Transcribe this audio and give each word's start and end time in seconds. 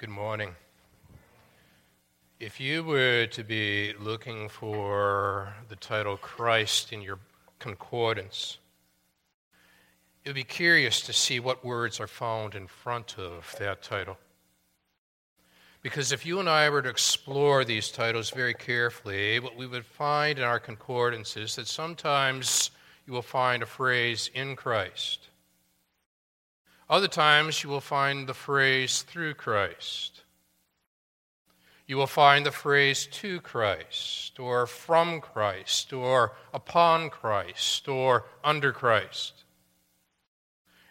Good 0.00 0.08
morning. 0.08 0.54
If 2.38 2.58
you 2.58 2.82
were 2.82 3.26
to 3.26 3.44
be 3.44 3.92
looking 4.00 4.48
for 4.48 5.52
the 5.68 5.76
title 5.76 6.16
Christ 6.16 6.90
in 6.94 7.02
your 7.02 7.18
concordance, 7.58 8.56
you'd 10.24 10.36
be 10.36 10.42
curious 10.42 11.02
to 11.02 11.12
see 11.12 11.38
what 11.38 11.66
words 11.66 12.00
are 12.00 12.06
found 12.06 12.54
in 12.54 12.66
front 12.66 13.18
of 13.18 13.54
that 13.58 13.82
title. 13.82 14.16
Because 15.82 16.12
if 16.12 16.24
you 16.24 16.40
and 16.40 16.48
I 16.48 16.70
were 16.70 16.80
to 16.80 16.88
explore 16.88 17.62
these 17.62 17.90
titles 17.90 18.30
very 18.30 18.54
carefully, 18.54 19.38
what 19.38 19.54
we 19.54 19.66
would 19.66 19.84
find 19.84 20.38
in 20.38 20.44
our 20.46 20.58
concordance 20.58 21.36
is 21.36 21.56
that 21.56 21.68
sometimes 21.68 22.70
you 23.06 23.12
will 23.12 23.20
find 23.20 23.62
a 23.62 23.66
phrase 23.66 24.30
in 24.32 24.56
Christ. 24.56 25.28
Other 26.90 27.06
times 27.06 27.62
you 27.62 27.70
will 27.70 27.80
find 27.80 28.26
the 28.26 28.34
phrase 28.34 29.02
through 29.02 29.34
Christ. 29.34 30.24
You 31.86 31.96
will 31.96 32.08
find 32.08 32.44
the 32.44 32.50
phrase 32.50 33.06
to 33.12 33.40
Christ, 33.40 34.40
or 34.40 34.66
from 34.66 35.20
Christ, 35.20 35.92
or 35.92 36.32
upon 36.52 37.08
Christ, 37.08 37.86
or 37.86 38.26
under 38.42 38.72
Christ. 38.72 39.44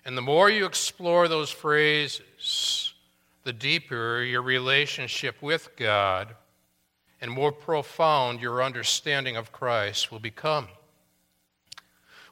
And 0.05 0.17
the 0.17 0.21
more 0.21 0.49
you 0.49 0.65
explore 0.65 1.27
those 1.27 1.49
phrases, 1.49 2.93
the 3.43 3.51
deeper 3.51 4.21
your 4.21 4.41
relationship 4.41 5.41
with 5.41 5.75
God 5.75 6.33
and 7.19 7.29
more 7.29 7.51
profound 7.51 8.39
your 8.39 8.63
understanding 8.63 9.35
of 9.35 9.51
Christ 9.51 10.13
will 10.13 10.19
become. 10.19 10.69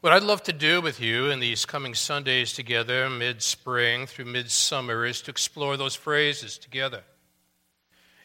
What 0.01 0.13
I'd 0.13 0.21
love 0.21 0.43
to 0.43 0.53
do 0.53 0.79
with 0.79 1.01
you 1.01 1.31
in 1.31 1.39
these 1.39 1.65
coming 1.65 1.95
Sundays 1.95 2.53
together, 2.53 3.09
mid 3.09 3.41
spring 3.41 4.05
through 4.05 4.25
midsummer, 4.25 5.07
is 5.07 5.23
to 5.23 5.31
explore 5.31 5.75
those 5.75 5.95
phrases 5.95 6.59
together. 6.59 7.01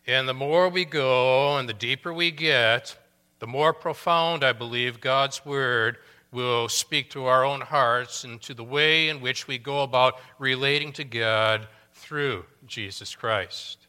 And 0.07 0.29
the 0.29 0.35
more 0.35 0.69
we 0.69 0.85
go 0.85 1.57
and 1.57 1.67
the 1.67 1.73
deeper 1.73 2.13
we 2.13 2.31
get, 2.31 2.99
the 3.39 3.47
more 3.47 3.73
profound 3.73 4.45
I 4.45 4.53
believe 4.53 5.01
God's 5.01 5.47
Word 5.47 5.97
will 6.31 6.69
speak 6.69 7.09
to 7.13 7.25
our 7.25 7.43
own 7.43 7.63
hearts 7.63 8.23
and 8.23 8.39
to 8.43 8.53
the 8.53 8.63
way 8.63 9.09
in 9.09 9.23
which 9.23 9.49
we 9.49 9.57
go 9.57 9.83
about 9.83 10.21
relating 10.39 10.93
to 10.93 11.05
God 11.05 11.69
through 11.95 12.45
Jesus 12.67 13.15
Christ. 13.15 13.87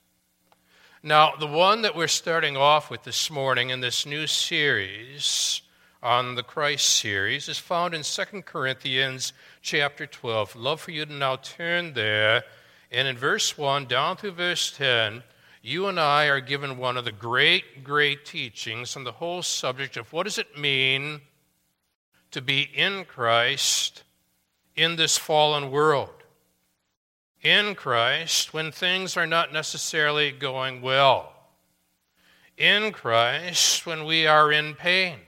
Now, 1.03 1.33
the 1.37 1.47
one 1.47 1.81
that 1.81 1.97
we're 1.97 2.07
starting 2.07 2.55
off 2.55 2.89
with 2.89 3.03
this 3.03 3.29
morning 3.29 3.71
in 3.71 3.81
this 3.81 4.05
new 4.05 4.25
series 4.25 5.63
on 6.03 6.35
the 6.35 6.43
Christ 6.43 6.99
series 6.99 7.47
is 7.47 7.57
found 7.57 7.93
in 7.93 8.03
2 8.03 8.41
Corinthians 8.41 9.31
chapter 9.61 10.05
12. 10.05 10.57
Love 10.57 10.81
for 10.81 10.91
you 10.91 11.05
to 11.05 11.13
now 11.13 11.37
turn 11.37 11.93
there. 11.93 12.43
And 12.91 13.07
in 13.07 13.17
verse 13.17 13.57
1 13.57 13.85
down 13.85 14.17
through 14.17 14.33
verse 14.33 14.69
10, 14.75 15.23
you 15.61 15.87
and 15.87 15.97
I 15.97 16.25
are 16.25 16.41
given 16.41 16.77
one 16.77 16.97
of 16.97 17.05
the 17.05 17.13
great, 17.13 17.85
great 17.85 18.25
teachings 18.25 18.97
on 18.97 19.05
the 19.05 19.13
whole 19.13 19.41
subject 19.41 19.95
of 19.95 20.11
what 20.11 20.23
does 20.23 20.37
it 20.37 20.59
mean 20.59 21.21
to 22.31 22.41
be 22.41 22.69
in 22.73 23.05
Christ 23.05 24.03
in 24.75 24.97
this 24.97 25.17
fallen 25.17 25.71
world. 25.71 26.09
In 27.41 27.75
Christ 27.75 28.53
when 28.53 28.73
things 28.73 29.15
are 29.15 29.27
not 29.27 29.53
necessarily 29.53 30.31
going 30.31 30.81
well. 30.81 31.33
In 32.57 32.91
Christ 32.91 33.85
when 33.85 34.03
we 34.03 34.27
are 34.27 34.51
in 34.51 34.73
pain 34.73 35.19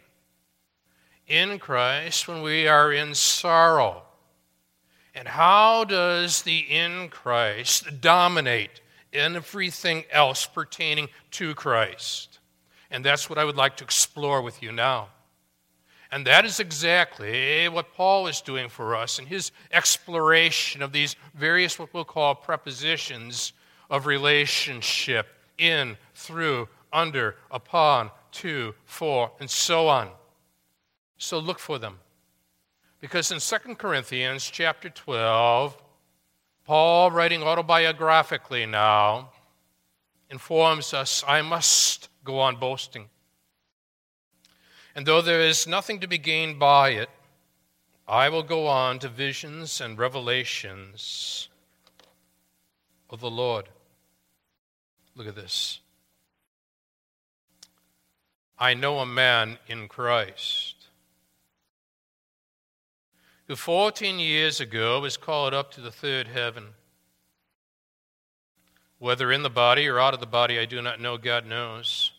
in 1.28 1.60
Christ 1.60 2.28
when 2.28 2.42
we 2.42 2.68
are 2.68 2.92
in 2.92 3.16
sorrow. 3.16 4.04
And 5.14 5.28
how 5.28 5.86
does 5.86 6.42
the 6.42 6.60
in 6.60 7.10
Christ 7.10 8.02
dominate 8.02 8.82
everything 9.14 10.04
else 10.12 10.46
pertaining 10.46 11.08
to 11.32 11.56
Christ? 11.56 12.40
And 12.92 13.04
that's 13.04 13.30
what 13.30 13.40
I 13.40 13.46
would 13.46 13.56
like 13.56 13.78
to 13.78 13.84
explore 13.84 14.42
with 14.42 14.62
you 14.62 14.72
now. 14.72 15.10
And 16.12 16.28
that 16.28 16.46
is 16.46 16.60
exactly 16.60 17.68
what 17.68 17.94
Paul 17.94 18.28
is 18.28 18.42
doing 18.42 18.70
for 18.70 18.96
us 18.96 19.20
in 19.20 19.26
his 19.26 19.52
exploration 19.72 20.82
of 20.82 20.92
these 20.92 21.16
various, 21.34 21.80
what 21.80 21.94
we'll 21.94 22.06
call 22.06 22.36
prepositions 22.36 23.54
of 23.90 24.06
relationship 24.06 25.28
in, 25.58 25.98
through, 26.14 26.68
under, 26.94 27.36
upon, 27.52 28.12
to, 28.32 28.76
for, 28.86 29.32
and 29.40 29.50
so 29.50 29.88
on. 29.88 30.10
So 31.18 31.40
look 31.40 31.60
for 31.60 31.80
them. 31.80 32.00
Because 33.00 33.32
in 33.32 33.40
2 33.40 33.76
Corinthians 33.76 34.50
chapter 34.52 34.90
12, 34.90 35.78
Paul, 36.66 37.12
writing 37.12 37.42
autobiographically 37.42 38.68
now, 38.68 39.30
informs 40.30 40.94
us 40.94 41.24
I 41.28 41.42
must 41.42 42.10
go 42.24 42.40
on 42.40 42.56
boasting. 42.56 43.10
And 44.96 45.06
though 45.06 45.22
there 45.22 45.42
is 45.42 45.68
nothing 45.68 46.00
to 46.00 46.08
be 46.08 46.18
gained 46.18 46.58
by 46.58 46.92
it, 46.92 47.10
I 48.08 48.30
will 48.30 48.44
go 48.44 48.68
on 48.68 49.00
to 49.00 49.10
visions 49.10 49.82
and 49.82 49.98
revelations 49.98 51.50
of 53.10 53.20
the 53.20 53.30
Lord. 53.30 53.70
Look 55.16 55.28
at 55.28 55.36
this. 55.36 55.80
I 58.58 58.74
know 58.74 59.00
a 59.00 59.06
man 59.06 59.58
in 59.68 59.88
Christ 59.88 60.85
who 63.48 63.56
14 63.56 64.20
years 64.20 64.60
ago 64.60 65.00
was 65.00 65.18
called 65.18 65.54
up 65.54 65.72
to 65.72 65.82
the 65.82 65.92
third 65.92 66.28
heaven. 66.28 66.70
Whether 68.98 69.32
in 69.32 69.44
the 69.44 69.50
body 69.50 69.88
or 69.88 70.00
out 70.00 70.14
of 70.14 70.20
the 70.20 70.26
body, 70.26 70.58
I 70.58 70.66
do 70.66 70.82
not 70.82 71.00
know, 71.00 71.18
God 71.18 71.46
knows. 71.46 72.12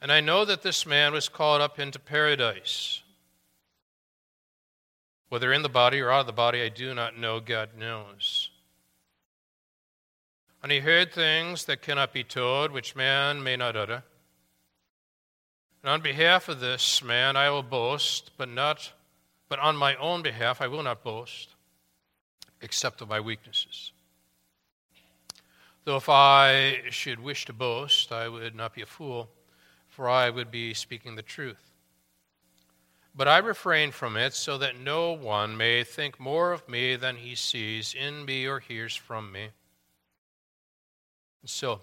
And 0.00 0.12
I 0.12 0.20
know 0.20 0.44
that 0.44 0.62
this 0.62 0.84
man 0.84 1.12
was 1.14 1.30
called 1.30 1.62
up 1.62 1.78
into 1.78 1.98
paradise. 1.98 3.02
Whether 5.30 5.52
in 5.52 5.62
the 5.62 5.70
body 5.70 6.00
or 6.00 6.10
out 6.10 6.20
of 6.20 6.26
the 6.26 6.32
body, 6.32 6.62
I 6.62 6.68
do 6.68 6.92
not 6.92 7.18
know, 7.18 7.40
God 7.40 7.70
knows. 7.78 8.50
And 10.62 10.70
he 10.70 10.80
heard 10.80 11.12
things 11.12 11.64
that 11.64 11.82
cannot 11.82 12.12
be 12.12 12.24
told, 12.24 12.72
which 12.72 12.94
man 12.94 13.42
may 13.42 13.56
not 13.56 13.76
utter. 13.76 14.02
And 15.84 15.90
on 15.90 16.00
behalf 16.00 16.48
of 16.48 16.60
this 16.60 17.04
man 17.04 17.36
I 17.36 17.50
will 17.50 17.62
boast, 17.62 18.30
but 18.38 18.48
not 18.48 18.90
but 19.50 19.58
on 19.58 19.76
my 19.76 19.94
own 19.96 20.22
behalf 20.22 20.62
I 20.62 20.66
will 20.66 20.82
not 20.82 21.04
boast, 21.04 21.50
except 22.62 23.02
of 23.02 23.10
my 23.10 23.20
weaknesses. 23.20 23.92
Though 25.84 25.98
if 25.98 26.08
I 26.08 26.84
should 26.88 27.20
wish 27.20 27.44
to 27.44 27.52
boast, 27.52 28.12
I 28.12 28.30
would 28.30 28.54
not 28.54 28.74
be 28.74 28.80
a 28.80 28.86
fool, 28.86 29.28
for 29.90 30.08
I 30.08 30.30
would 30.30 30.50
be 30.50 30.72
speaking 30.72 31.16
the 31.16 31.22
truth. 31.22 31.70
But 33.14 33.28
I 33.28 33.36
refrain 33.36 33.90
from 33.90 34.16
it 34.16 34.32
so 34.32 34.56
that 34.56 34.80
no 34.80 35.12
one 35.12 35.54
may 35.54 35.84
think 35.84 36.18
more 36.18 36.52
of 36.52 36.66
me 36.66 36.96
than 36.96 37.16
he 37.16 37.34
sees 37.34 37.92
in 37.92 38.24
me 38.24 38.46
or 38.46 38.58
hears 38.58 38.96
from 38.96 39.30
me. 39.30 39.50
And 41.42 41.50
so, 41.50 41.82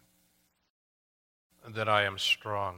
that 1.69 1.87
I 1.87 2.03
am 2.03 2.17
strong. 2.17 2.75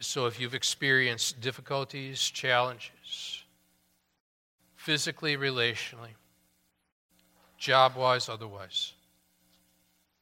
So 0.00 0.26
if 0.26 0.40
you've 0.40 0.54
experienced 0.54 1.40
difficulties, 1.40 2.20
challenges, 2.20 3.44
physically, 4.74 5.36
relationally, 5.36 6.14
job 7.56 7.94
wise, 7.94 8.28
otherwise, 8.28 8.94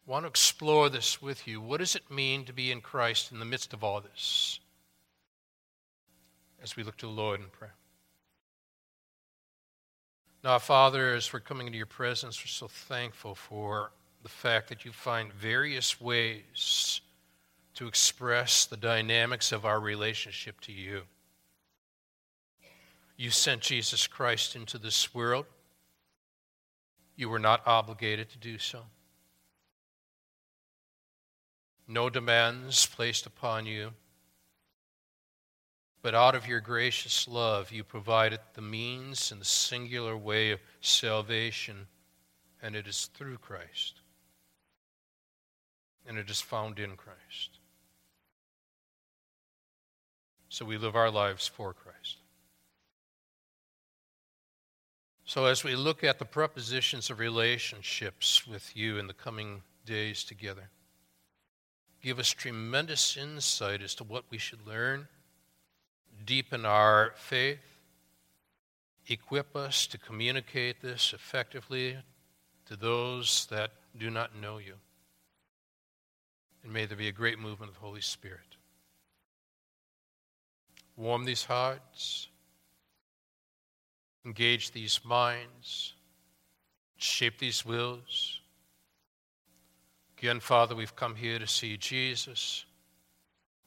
I 0.07 0.11
want 0.11 0.25
to 0.25 0.29
explore 0.29 0.91
this 0.91 1.23
with 1.23 1.47
you. 1.49 1.61
What 1.61 1.79
does 1.79 1.97
it 1.97 2.11
mean 2.11 2.45
to 2.45 2.53
be 2.53 2.71
in 2.71 2.81
Christ 2.81 3.33
in 3.33 3.39
the 3.39 3.45
midst 3.45 3.73
of 3.73 3.83
all 3.83 4.01
this? 4.01 4.61
As 6.63 6.77
we 6.77 6.83
look 6.83 6.99
to 6.99 7.07
the 7.07 7.13
Lord 7.13 7.41
in 7.41 7.47
prayer. 7.47 7.75
Now, 10.43 10.59
Father, 10.59 11.15
as 11.15 11.33
we're 11.33 11.41
coming 11.41 11.67
into 11.67 11.77
your 11.77 11.87
presence, 11.87 12.41
we're 12.43 12.49
so 12.49 12.69
thankful 12.69 13.35
for 13.35 13.93
the 14.23 14.29
fact 14.29 14.69
that 14.69 14.85
you 14.85 14.93
find 14.93 15.33
various 15.33 16.01
ways 16.01 17.01
to 17.75 17.87
express 17.87 18.67
the 18.67 18.77
dynamics 18.77 19.53
of 19.53 19.65
our 19.65 19.81
relationship 19.81 20.61
to 20.61 20.73
you. 20.73 21.03
You 23.17 23.31
sent 23.31 23.63
Jesus 23.63 24.07
Christ 24.07 24.57
into 24.57 24.79
this 24.79 25.15
world. 25.15 25.47
You 27.17 27.29
were 27.29 27.39
not 27.39 27.67
obligated 27.67 28.31
to 28.31 28.39
do 28.39 28.59
so 28.59 28.81
no 31.91 32.09
demands 32.09 32.87
placed 32.87 33.27
upon 33.27 33.67
you. 33.67 33.91
But 36.03 36.15
out 36.15 36.35
of 36.35 36.47
your 36.47 36.61
gracious 36.61 37.29
love, 37.29 37.73
you 37.73 37.85
provided 37.85 38.41
the 38.55 38.63
means 38.63 39.33
and 39.33 39.41
the 39.41 39.45
singular 39.45 40.17
way 40.17 40.53
of 40.53 40.61
salvation, 40.81 41.89
and 42.63 42.75
it 42.75 42.87
is 42.87 43.11
through 43.13 43.39
Christ. 43.39 44.00
And 46.07 46.19
it 46.19 46.31
is 46.31 46.41
found 46.41 46.79
in 46.79 46.97
Christ. 46.97 47.59
So 50.49 50.65
we 50.65 50.79
live 50.79 50.97
our 50.97 51.11
lives 51.11 51.47
for 51.47 51.73
Christ. 51.73 52.19
So, 55.25 55.47
as 55.47 55.63
we 55.63 55.77
look 55.77 56.03
at 56.03 56.19
the 56.19 56.25
prepositions 56.25 57.09
of 57.09 57.21
relationships 57.21 58.49
with 58.49 58.77
you 58.77 58.99
in 58.99 59.07
the 59.07 59.15
coming 59.15 59.63
days 59.87 60.25
together, 60.25 60.71
give 62.03 62.19
us 62.19 62.31
tremendous 62.31 63.17
insight 63.17 63.81
as 63.81 63.95
to 63.95 64.03
what 64.03 64.25
we 64.29 64.39
should 64.39 64.67
learn, 64.67 65.07
deepen 66.25 66.67
our 66.67 67.13
faith, 67.17 67.79
equip 69.07 69.55
us 69.55 69.87
to 69.87 69.99
communicate 69.99 70.83
this 70.83 71.13
effectively 71.15 71.97
to 72.67 72.75
those 72.75 73.47
that 73.53 73.71
do 73.97 74.11
not 74.11 74.35
know 74.35 74.59
you. 74.59 74.75
And 76.63 76.73
may 76.73 76.87
there 76.87 76.97
be 76.97 77.09
a 77.09 77.13
great 77.13 77.39
movement 77.39 77.71
of 77.71 77.75
the 77.75 77.87
Holy 77.87 78.01
Spirit. 78.01 78.57
Warm 80.97 81.25
these 81.25 81.45
hearts, 81.45 82.29
engage 84.25 84.73
these 84.73 85.01
minds, 85.05 85.95
shape 86.99 87.39
these 87.39 87.65
wills 87.65 88.41
Again, 90.21 90.41
Father, 90.41 90.75
we've 90.75 90.95
come 90.95 91.15
here 91.15 91.39
to 91.39 91.47
see 91.47 91.79
Jesus 91.79 92.67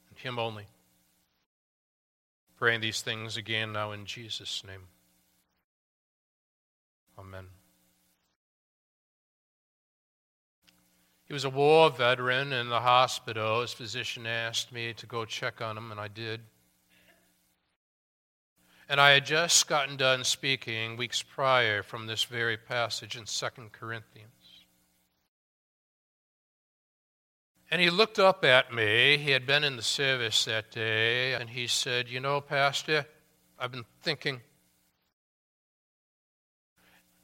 and 0.07 0.19
Him 0.19 0.37
only. 0.37 0.67
Praying 2.57 2.81
these 2.81 3.01
things 3.01 3.37
again 3.37 3.73
now 3.73 3.91
in 3.91 4.05
Jesus' 4.05 4.63
name. 4.63 4.83
Amen. 7.17 7.47
He 11.33 11.35
was 11.35 11.45
a 11.45 11.49
war 11.49 11.89
veteran 11.89 12.53
in 12.53 12.69
the 12.69 12.81
hospital. 12.81 13.61
His 13.61 13.73
physician 13.73 14.27
asked 14.27 14.71
me 14.71 14.93
to 14.93 15.07
go 15.07 15.25
check 15.25 15.61
on 15.61 15.75
him, 15.75 15.89
and 15.89 15.99
I 15.99 16.07
did. 16.07 16.41
And 18.87 19.01
I 19.01 19.13
had 19.13 19.25
just 19.25 19.67
gotten 19.67 19.97
done 19.97 20.25
speaking 20.25 20.95
weeks 20.95 21.23
prior 21.23 21.81
from 21.81 22.05
this 22.05 22.23
very 22.23 22.55
passage 22.55 23.17
in 23.17 23.23
2 23.25 23.47
Corinthians. 23.71 24.65
And 27.71 27.81
he 27.81 27.89
looked 27.89 28.19
up 28.19 28.45
at 28.45 28.71
me. 28.71 29.17
He 29.17 29.31
had 29.31 29.47
been 29.47 29.63
in 29.63 29.75
the 29.75 29.81
service 29.81 30.45
that 30.45 30.69
day, 30.69 31.33
and 31.33 31.49
he 31.49 31.65
said, 31.65 32.09
You 32.09 32.19
know, 32.19 32.41
Pastor, 32.41 33.07
I've 33.57 33.71
been 33.71 33.85
thinking. 34.03 34.41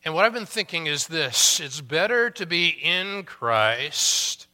And 0.04 0.14
what 0.14 0.26
I've 0.26 0.34
been 0.34 0.46
thinking 0.46 0.88
is 0.88 1.08
this 1.08 1.60
it's 1.60 1.82
better 1.82 2.30
to 2.32 2.46
be 2.46 2.70
in 2.70 3.24
Christ 3.24 4.48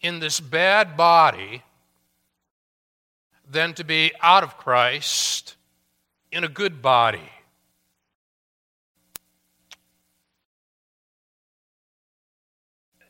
in 0.00 0.20
this 0.20 0.40
bad 0.40 0.96
body 0.96 1.62
than 3.50 3.74
to 3.74 3.84
be 3.84 4.12
out 4.20 4.42
of 4.42 4.56
Christ 4.56 5.56
in 6.30 6.44
a 6.44 6.48
good 6.48 6.82
body. 6.82 7.30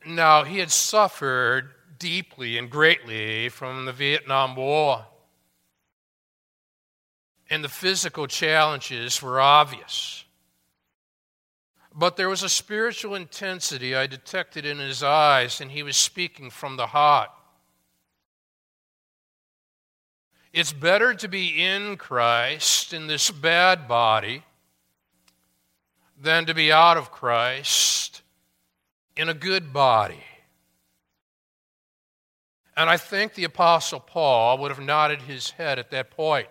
Now, 0.05 0.43
he 0.43 0.59
had 0.59 0.71
suffered 0.71 1.71
deeply 1.99 2.57
and 2.57 2.69
greatly 2.69 3.49
from 3.49 3.85
the 3.85 3.91
Vietnam 3.91 4.55
War. 4.55 5.05
And 7.49 7.63
the 7.63 7.69
physical 7.69 8.25
challenges 8.25 9.21
were 9.21 9.41
obvious. 9.41 10.23
But 11.93 12.15
there 12.15 12.29
was 12.29 12.43
a 12.43 12.49
spiritual 12.49 13.15
intensity 13.15 13.95
I 13.95 14.07
detected 14.07 14.65
in 14.65 14.79
his 14.79 15.03
eyes, 15.03 15.59
and 15.59 15.71
he 15.71 15.83
was 15.83 15.97
speaking 15.97 16.49
from 16.49 16.77
the 16.77 16.87
heart. 16.87 17.29
It's 20.53 20.73
better 20.73 21.13
to 21.13 21.27
be 21.27 21.63
in 21.63 21.97
Christ 21.97 22.93
in 22.93 23.07
this 23.07 23.29
bad 23.29 23.87
body 23.87 24.43
than 26.19 26.45
to 26.45 26.53
be 26.53 26.71
out 26.71 26.97
of 26.97 27.11
Christ 27.11 28.21
in 29.15 29.29
a 29.29 29.33
good 29.33 29.71
body. 29.71 30.23
And 32.75 32.89
I 32.89 32.97
think 32.97 33.33
the 33.33 33.43
Apostle 33.43 33.99
Paul 33.99 34.57
would 34.59 34.71
have 34.71 34.79
nodded 34.79 35.23
his 35.23 35.51
head 35.51 35.79
at 35.79 35.91
that 35.91 36.11
point. 36.11 36.47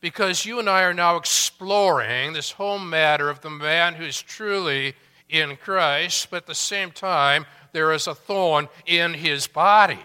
Because 0.00 0.44
you 0.44 0.60
and 0.60 0.68
I 0.68 0.82
are 0.82 0.94
now 0.94 1.16
exploring 1.16 2.32
this 2.32 2.52
whole 2.52 2.78
matter 2.78 3.28
of 3.28 3.40
the 3.40 3.50
man 3.50 3.94
who 3.94 4.04
is 4.04 4.20
truly 4.22 4.94
in 5.28 5.56
Christ, 5.56 6.28
but 6.30 6.38
at 6.38 6.46
the 6.46 6.54
same 6.54 6.90
time, 6.90 7.46
there 7.72 7.92
is 7.92 8.06
a 8.06 8.14
thorn 8.14 8.68
in 8.86 9.14
his 9.14 9.46
body. 9.46 9.98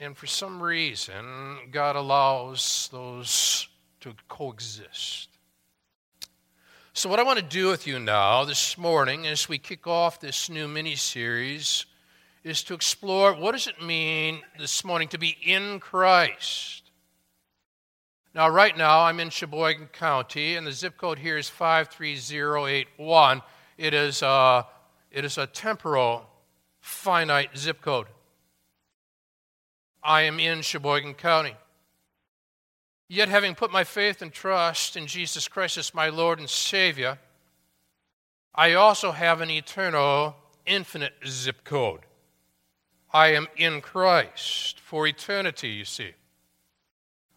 And 0.00 0.16
for 0.16 0.26
some 0.26 0.62
reason, 0.62 1.24
God 1.70 1.96
allows 1.96 2.88
those 2.92 3.68
to 4.00 4.14
coexist. 4.28 5.28
So, 6.92 7.08
what 7.08 7.18
I 7.18 7.24
want 7.24 7.38
to 7.38 7.44
do 7.44 7.68
with 7.68 7.86
you 7.86 7.98
now 7.98 8.44
this 8.44 8.76
morning 8.78 9.26
as 9.26 9.48
we 9.48 9.58
kick 9.58 9.86
off 9.86 10.20
this 10.20 10.48
new 10.48 10.68
mini 10.68 10.94
series 10.94 11.86
is 12.44 12.62
to 12.64 12.74
explore 12.74 13.32
what 13.32 13.52
does 13.52 13.66
it 13.66 13.82
mean 13.82 14.42
this 14.58 14.84
morning 14.84 15.08
to 15.08 15.18
be 15.18 15.36
in 15.42 15.80
Christ. 15.80 16.83
Now, 18.34 18.48
right 18.48 18.76
now, 18.76 19.02
I'm 19.02 19.20
in 19.20 19.30
Sheboygan 19.30 19.86
County, 19.92 20.56
and 20.56 20.66
the 20.66 20.72
zip 20.72 20.96
code 20.96 21.20
here 21.20 21.38
is 21.38 21.48
53081. 21.48 23.42
It 23.78 23.94
is 23.94 24.22
a, 24.22 24.66
it 25.12 25.24
is 25.24 25.38
a 25.38 25.46
temporal, 25.46 26.26
finite 26.80 27.56
zip 27.56 27.80
code. 27.80 28.08
I 30.02 30.22
am 30.22 30.40
in 30.40 30.62
Sheboygan 30.62 31.14
County. 31.14 31.54
Yet, 33.08 33.28
having 33.28 33.54
put 33.54 33.70
my 33.70 33.84
faith 33.84 34.20
and 34.20 34.32
trust 34.32 34.96
in 34.96 35.06
Jesus 35.06 35.46
Christ 35.46 35.78
as 35.78 35.94
my 35.94 36.08
Lord 36.08 36.40
and 36.40 36.50
Savior, 36.50 37.18
I 38.52 38.74
also 38.74 39.12
have 39.12 39.42
an 39.42 39.50
eternal, 39.50 40.34
infinite 40.66 41.14
zip 41.24 41.62
code. 41.62 42.00
I 43.12 43.28
am 43.28 43.46
in 43.56 43.80
Christ 43.80 44.80
for 44.80 45.06
eternity, 45.06 45.68
you 45.68 45.84
see, 45.84 46.14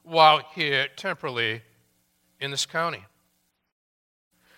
while 0.07 0.41
here 0.53 0.87
temporally 0.95 1.61
in 2.39 2.51
this 2.51 2.65
county. 2.65 3.03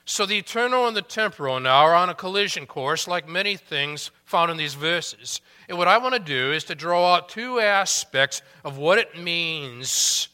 So 0.05 0.25
the 0.25 0.39
eternal 0.39 0.87
and 0.87 0.97
the 0.97 1.03
temporal 1.03 1.59
now 1.59 1.83
are 1.83 1.93
on 1.93 2.09
a 2.09 2.15
collision 2.15 2.65
course, 2.65 3.07
like 3.07 3.27
many 3.27 3.55
things 3.55 4.09
found 4.25 4.49
in 4.49 4.57
these 4.57 4.73
verses. 4.73 5.39
And 5.67 5.77
what 5.77 5.87
I 5.87 5.99
want 5.99 6.15
to 6.15 6.19
do 6.19 6.51
is 6.51 6.63
to 6.65 6.73
draw 6.73 7.13
out 7.13 7.29
two 7.29 7.59
aspects 7.59 8.41
of 8.63 8.79
what 8.79 8.97
it 8.97 9.19
means 9.19 10.29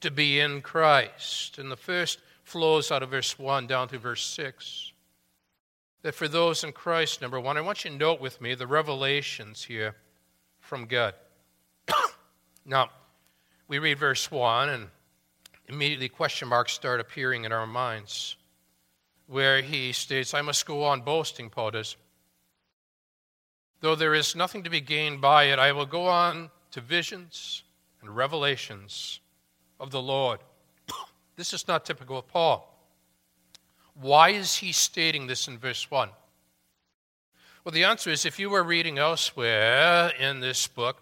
to 0.00 0.10
be 0.10 0.40
in 0.40 0.62
Christ. 0.62 1.58
And 1.58 1.70
the 1.70 1.76
first 1.76 2.20
flows 2.44 2.90
out 2.90 3.02
of 3.02 3.10
verse 3.10 3.38
1 3.38 3.66
down 3.66 3.88
to 3.88 3.98
verse 3.98 4.24
6. 4.24 4.92
That 6.00 6.14
for 6.14 6.26
those 6.26 6.64
in 6.64 6.72
Christ, 6.72 7.20
number 7.20 7.38
one, 7.38 7.58
I 7.58 7.60
want 7.60 7.84
you 7.84 7.90
to 7.90 7.96
note 7.96 8.22
with 8.22 8.40
me 8.40 8.54
the 8.54 8.66
revelations 8.66 9.64
here 9.64 9.96
from 10.60 10.86
God. 10.86 11.14
now, 12.64 12.88
we 13.70 13.78
read 13.78 14.00
verse 14.00 14.28
1, 14.32 14.68
and 14.68 14.88
immediately 15.68 16.08
question 16.08 16.48
marks 16.48 16.72
start 16.72 16.98
appearing 16.98 17.44
in 17.44 17.52
our 17.52 17.68
minds, 17.68 18.34
where 19.28 19.62
he 19.62 19.92
states, 19.92 20.34
I 20.34 20.42
must 20.42 20.66
go 20.66 20.82
on 20.82 21.02
boasting, 21.02 21.50
Paul 21.50 21.70
does. 21.70 21.96
Though 23.78 23.94
there 23.94 24.12
is 24.12 24.34
nothing 24.34 24.64
to 24.64 24.70
be 24.70 24.80
gained 24.80 25.20
by 25.20 25.44
it, 25.44 25.60
I 25.60 25.70
will 25.70 25.86
go 25.86 26.08
on 26.08 26.50
to 26.72 26.80
visions 26.80 27.62
and 28.00 28.14
revelations 28.14 29.20
of 29.78 29.92
the 29.92 30.02
Lord. 30.02 30.40
This 31.36 31.54
is 31.54 31.68
not 31.68 31.86
typical 31.86 32.18
of 32.18 32.26
Paul. 32.26 32.66
Why 33.94 34.30
is 34.30 34.56
he 34.56 34.72
stating 34.72 35.28
this 35.28 35.46
in 35.46 35.56
verse 35.58 35.88
1? 35.90 36.10
Well, 37.64 37.72
the 37.72 37.84
answer 37.84 38.10
is 38.10 38.26
if 38.26 38.38
you 38.40 38.50
were 38.50 38.64
reading 38.64 38.98
elsewhere 38.98 40.12
in 40.18 40.40
this 40.40 40.66
book, 40.66 41.00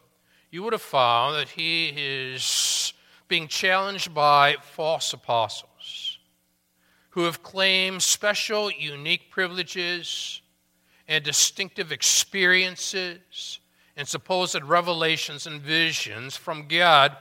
you 0.51 0.63
would 0.63 0.73
have 0.73 0.83
found 0.83 1.37
that 1.37 1.49
he 1.49 1.93
is 1.95 2.93
being 3.29 3.49
challenged 3.49 4.15
by 4.15 4.57
false 4.63 5.13
apostles 5.13 6.19
who 7.11 7.25
have 7.25 7.43
claimed 7.43 8.03
special, 8.03 8.71
unique 8.71 9.31
privileges 9.31 10.41
and 11.07 11.25
distinctive 11.25 11.91
experiences 11.93 13.61
and 13.97 14.07
supposed 14.07 14.63
revelations 14.63 15.47
and 15.47 15.61
visions 15.61 16.37
from 16.37 16.69
God. 16.69 17.17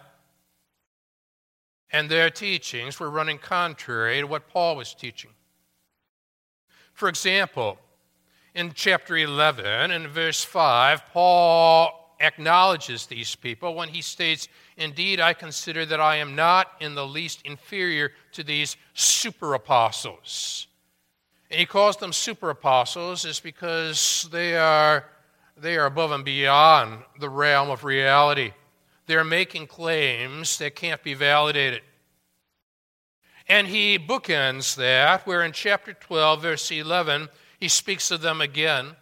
And 1.92 2.10
their 2.10 2.30
teachings 2.30 3.00
were 3.00 3.10
running 3.10 3.40
contrary 3.40 4.20
to 4.20 4.28
what 4.28 4.50
Paul 4.50 4.76
was 4.76 4.94
teaching. 4.94 5.32
For 6.94 7.10
example, 7.10 7.80
in 8.54 8.74
chapter 8.74 9.18
11 9.18 9.92
and 9.92 10.08
verse 10.08 10.44
5, 10.44 11.08
Paul 11.14 12.07
acknowledges 12.20 13.06
these 13.06 13.36
people 13.36 13.76
when 13.76 13.90
he 13.90 14.02
states, 14.02 14.48
Indeed, 14.78 15.20
I 15.20 15.34
consider 15.34 15.86
that 15.86 16.00
I 16.00 16.18
am 16.18 16.36
not 16.36 16.68
in 16.80 16.96
the 16.96 17.06
least 17.06 17.42
inferior 17.44 18.12
to 18.34 18.44
these 18.44 18.78
super 18.94 19.54
apostles. 19.54 20.68
And 21.50 21.60
he 21.60 21.66
calls 21.66 21.98
them 21.98 22.14
super 22.14 22.50
apostles 22.50 23.26
is 23.26 23.40
because 23.40 24.28
they 24.32 24.58
are, 24.58 25.06
they 25.56 25.78
are 25.78 25.86
above 25.86 26.12
and 26.12 26.26
beyond 26.26 27.04
the 27.20 27.30
realm 27.30 27.70
of 27.70 27.84
reality. 27.84 28.52
They're 29.06 29.24
making 29.24 29.68
claims 29.68 30.58
that 30.58 30.76
can't 30.76 31.02
be 31.02 31.14
validated. 31.14 31.82
And 33.48 33.68
he 33.68 33.98
bookends 33.98 34.76
that, 34.76 35.26
where 35.26 35.42
in 35.44 35.54
chapter 35.54 35.94
12, 35.94 36.42
verse 36.42 36.70
11, 36.70 37.30
he 37.60 37.70
speaks 37.70 38.12
of 38.12 38.22
them 38.22 38.42
again. 38.42 38.96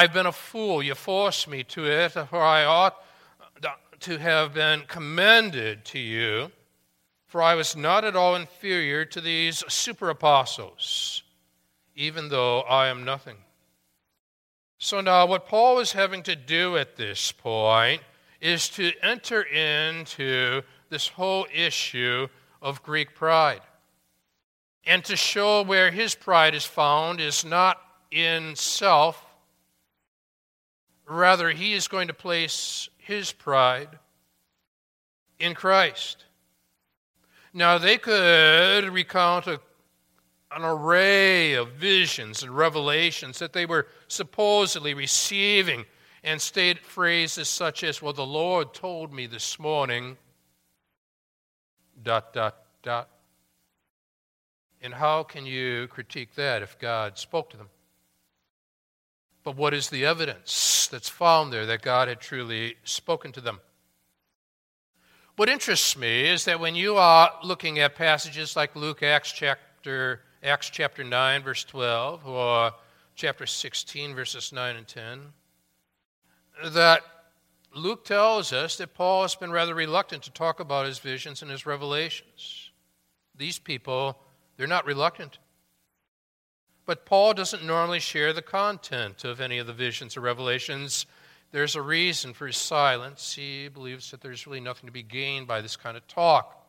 I've 0.00 0.14
been 0.14 0.24
a 0.24 0.32
fool. 0.32 0.82
You 0.82 0.94
forced 0.94 1.46
me 1.46 1.62
to 1.64 1.84
it, 1.84 2.12
for 2.12 2.40
I 2.40 2.64
ought 2.64 2.96
to 4.00 4.16
have 4.16 4.54
been 4.54 4.84
commended 4.88 5.84
to 5.84 5.98
you. 5.98 6.50
For 7.26 7.42
I 7.42 7.54
was 7.54 7.76
not 7.76 8.06
at 8.06 8.16
all 8.16 8.34
inferior 8.34 9.04
to 9.04 9.20
these 9.20 9.62
super 9.68 10.08
apostles, 10.08 11.22
even 11.94 12.30
though 12.30 12.60
I 12.62 12.88
am 12.88 13.04
nothing. 13.04 13.36
So 14.78 15.02
now, 15.02 15.26
what 15.26 15.44
Paul 15.46 15.80
is 15.80 15.92
having 15.92 16.22
to 16.22 16.34
do 16.34 16.78
at 16.78 16.96
this 16.96 17.30
point 17.30 18.00
is 18.40 18.70
to 18.70 18.92
enter 19.02 19.42
into 19.42 20.62
this 20.88 21.08
whole 21.08 21.46
issue 21.54 22.26
of 22.62 22.82
Greek 22.82 23.14
pride. 23.14 23.60
And 24.86 25.04
to 25.04 25.14
show 25.14 25.62
where 25.62 25.90
his 25.90 26.14
pride 26.14 26.54
is 26.54 26.64
found 26.64 27.20
is 27.20 27.44
not 27.44 27.78
in 28.10 28.56
self, 28.56 29.26
rather, 31.16 31.50
he 31.50 31.72
is 31.72 31.88
going 31.88 32.08
to 32.08 32.14
place 32.14 32.88
his 32.98 33.32
pride 33.32 33.98
in 35.38 35.54
Christ. 35.54 36.24
Now, 37.52 37.78
they 37.78 37.98
could 37.98 38.84
recount 38.90 39.46
a, 39.48 39.60
an 40.52 40.62
array 40.62 41.54
of 41.54 41.72
visions 41.72 42.42
and 42.42 42.56
revelations 42.56 43.40
that 43.40 43.52
they 43.52 43.66
were 43.66 43.88
supposedly 44.06 44.94
receiving 44.94 45.84
and 46.22 46.40
state 46.40 46.78
phrases 46.84 47.48
such 47.48 47.82
as, 47.82 48.00
Well, 48.00 48.12
the 48.12 48.24
Lord 48.24 48.72
told 48.72 49.12
me 49.12 49.26
this 49.26 49.58
morning, 49.58 50.16
dot, 52.02 52.32
dot, 52.32 52.56
dot. 52.82 53.08
And 54.82 54.94
how 54.94 55.24
can 55.24 55.44
you 55.44 55.88
critique 55.88 56.34
that 56.36 56.62
if 56.62 56.78
God 56.78 57.18
spoke 57.18 57.50
to 57.50 57.56
them? 57.56 57.68
But 59.42 59.56
what 59.56 59.72
is 59.72 59.88
the 59.88 60.04
evidence 60.04 60.88
that's 60.90 61.08
found 61.08 61.52
there 61.52 61.66
that 61.66 61.82
God 61.82 62.08
had 62.08 62.20
truly 62.20 62.76
spoken 62.84 63.32
to 63.32 63.40
them? 63.40 63.60
What 65.36 65.48
interests 65.48 65.96
me 65.96 66.28
is 66.28 66.44
that 66.44 66.60
when 66.60 66.74
you 66.74 66.96
are 66.96 67.32
looking 67.42 67.78
at 67.78 67.94
passages 67.94 68.56
like 68.56 68.76
Luke, 68.76 69.02
Acts 69.02 69.32
chapter, 69.32 70.20
Acts 70.42 70.68
chapter 70.68 71.02
9, 71.02 71.42
verse 71.42 71.64
12, 71.64 72.26
or 72.26 72.72
chapter 73.14 73.46
16, 73.46 74.14
verses 74.14 74.52
9 74.52 74.76
and 74.76 74.86
10, 74.86 75.20
that 76.72 77.02
Luke 77.74 78.04
tells 78.04 78.52
us 78.52 78.76
that 78.76 78.92
Paul 78.94 79.22
has 79.22 79.34
been 79.34 79.50
rather 79.50 79.74
reluctant 79.74 80.22
to 80.24 80.30
talk 80.30 80.60
about 80.60 80.86
his 80.86 80.98
visions 80.98 81.40
and 81.40 81.50
his 81.50 81.64
revelations. 81.64 82.70
These 83.34 83.58
people, 83.58 84.18
they're 84.56 84.66
not 84.66 84.84
reluctant. 84.84 85.38
But 86.90 87.06
Paul 87.06 87.34
doesn't 87.34 87.64
normally 87.64 88.00
share 88.00 88.32
the 88.32 88.42
content 88.42 89.22
of 89.22 89.40
any 89.40 89.58
of 89.58 89.68
the 89.68 89.72
visions 89.72 90.16
or 90.16 90.22
revelations 90.22 91.06
there's 91.52 91.76
a 91.76 91.82
reason 91.82 92.34
for 92.34 92.48
his 92.48 92.56
silence. 92.56 93.32
He 93.32 93.68
believes 93.68 94.10
that 94.10 94.20
there's 94.20 94.44
really 94.44 94.58
nothing 94.58 94.88
to 94.88 94.92
be 94.92 95.04
gained 95.04 95.46
by 95.46 95.60
this 95.60 95.76
kind 95.76 95.96
of 95.96 96.04
talk. 96.08 96.66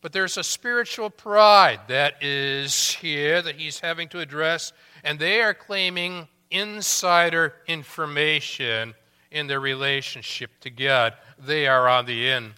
But 0.00 0.14
there's 0.14 0.38
a 0.38 0.42
spiritual 0.42 1.10
pride 1.10 1.80
that 1.88 2.22
is 2.22 2.92
here 2.92 3.42
that 3.42 3.56
he's 3.56 3.80
having 3.80 4.08
to 4.08 4.20
address, 4.20 4.72
and 5.04 5.18
they 5.18 5.42
are 5.42 5.52
claiming 5.52 6.26
insider 6.50 7.52
information 7.66 8.94
in 9.30 9.46
their 9.46 9.60
relationship 9.60 10.52
to 10.60 10.70
God. 10.70 11.12
They 11.38 11.66
are 11.66 11.86
on 11.86 12.06
the 12.06 12.30
in. 12.30 12.54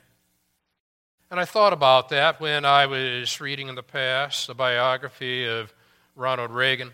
And 1.32 1.40
I 1.40 1.46
thought 1.46 1.72
about 1.72 2.10
that 2.10 2.40
when 2.40 2.64
I 2.64 2.86
was 2.86 3.40
reading 3.40 3.66
in 3.66 3.74
the 3.74 3.82
past 3.82 4.46
the 4.46 4.54
biography 4.54 5.48
of 5.48 5.73
Ronald 6.14 6.50
Reagan. 6.50 6.92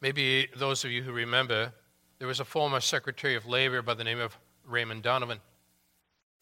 Maybe 0.00 0.48
those 0.56 0.84
of 0.84 0.90
you 0.90 1.02
who 1.02 1.12
remember, 1.12 1.72
there 2.18 2.28
was 2.28 2.40
a 2.40 2.44
former 2.44 2.80
Secretary 2.80 3.36
of 3.36 3.46
Labor 3.46 3.82
by 3.82 3.94
the 3.94 4.04
name 4.04 4.18
of 4.18 4.36
Raymond 4.66 5.02
Donovan. 5.02 5.38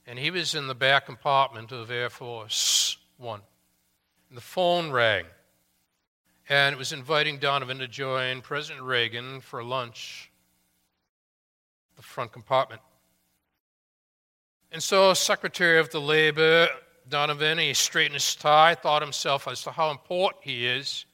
And 0.06 0.18
he 0.18 0.30
was 0.30 0.54
in 0.54 0.66
the 0.66 0.74
back 0.74 1.06
compartment 1.06 1.70
of 1.70 1.90
Air 1.90 2.10
Force 2.10 2.96
One. 3.18 3.42
And 4.28 4.36
the 4.36 4.42
phone 4.42 4.90
rang. 4.90 5.26
And 6.48 6.72
it 6.72 6.78
was 6.78 6.92
inviting 6.92 7.38
Donovan 7.38 7.78
to 7.78 7.86
join 7.86 8.40
President 8.40 8.84
Reagan 8.84 9.40
for 9.40 9.62
lunch 9.62 10.30
the 11.96 12.02
front 12.02 12.32
compartment. 12.32 12.80
And 14.72 14.82
so, 14.82 15.12
Secretary 15.14 15.78
of 15.78 15.90
the 15.90 16.00
Labor, 16.00 16.68
Donovan, 17.10 17.58
he 17.58 17.74
straightened 17.74 18.14
his 18.14 18.34
tie, 18.34 18.74
thought 18.74 19.02
himself 19.02 19.46
as 19.46 19.62
to 19.64 19.70
how 19.70 19.90
important 19.90 20.44
he 20.44 20.66
is. 20.66 21.04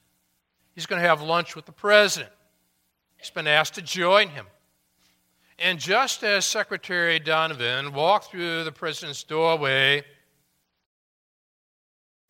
He's 0.73 0.85
going 0.85 1.01
to 1.01 1.07
have 1.07 1.21
lunch 1.21 1.55
with 1.55 1.65
the 1.65 1.71
president. 1.71 2.31
He's 3.17 3.31
been 3.31 3.47
asked 3.47 3.75
to 3.75 3.81
join 3.81 4.29
him. 4.29 4.45
And 5.59 5.79
just 5.79 6.23
as 6.23 6.45
Secretary 6.45 7.19
Donovan 7.19 7.93
walked 7.93 8.31
through 8.31 8.63
the 8.63 8.71
president's 8.71 9.23
doorway, 9.23 10.03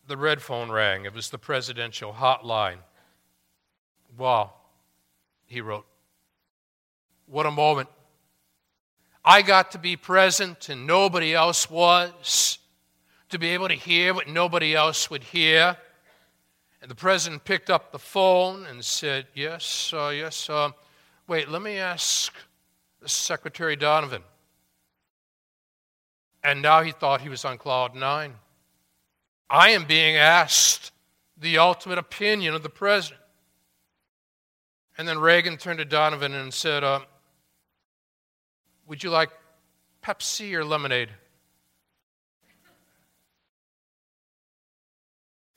the 0.08 0.18
red 0.18 0.42
phone 0.42 0.72
rang. 0.72 1.06
It 1.06 1.14
was 1.14 1.30
the 1.30 1.38
presidential 1.38 2.14
hotline. 2.14 2.78
Wow, 4.18 4.54
he 5.46 5.60
wrote. 5.60 5.86
What 7.26 7.46
a 7.46 7.52
moment. 7.52 7.90
I 9.24 9.42
got 9.42 9.72
to 9.72 9.78
be 9.78 9.98
present 9.98 10.70
and 10.70 10.88
nobody 10.88 11.34
else 11.34 11.70
was, 11.70 12.60
to 13.30 13.40
be 13.40 13.50
able 13.50 13.68
to 13.68 13.74
hear 13.74 14.14
what 14.14 14.28
nobody 14.28 14.76
else 14.76 15.10
would 15.10 15.24
hear. 15.24 15.78
And 16.82 16.90
the 16.90 16.96
president 16.96 17.44
picked 17.44 17.70
up 17.70 17.92
the 17.92 18.00
phone 18.00 18.66
and 18.66 18.84
said, 18.84 19.28
Yes, 19.34 19.92
uh, 19.94 20.12
yes. 20.16 20.50
Uh, 20.50 20.72
wait, 21.28 21.50
let 21.50 21.62
me 21.62 21.78
ask 21.78 22.34
Secretary 23.06 23.76
Donovan. 23.76 24.24
And 26.44 26.62
now 26.62 26.82
he 26.82 26.92
thought 26.92 27.22
he 27.22 27.30
was 27.30 27.44
on 27.44 27.58
cloud 27.58 27.96
nine. 27.96 28.36
I 29.50 29.70
am 29.72 29.86
being 29.86 30.16
asked 30.16 30.92
the 31.38 31.58
ultimate 31.58 31.98
opinion 31.98 32.54
of 32.54 32.64
the 32.64 32.70
president. 32.70 33.22
And 34.98 35.08
then 35.08 35.20
Reagan 35.20 35.58
turned 35.58 35.80
to 35.80 35.86
Donovan 35.86 36.34
and 36.34 36.54
said, 36.54 36.84
uh, 36.84 37.02
Would 38.88 39.04
you 39.04 39.10
like 39.10 39.30
Pepsi 40.04 40.54
or 40.54 40.66
lemonade? 40.66 41.10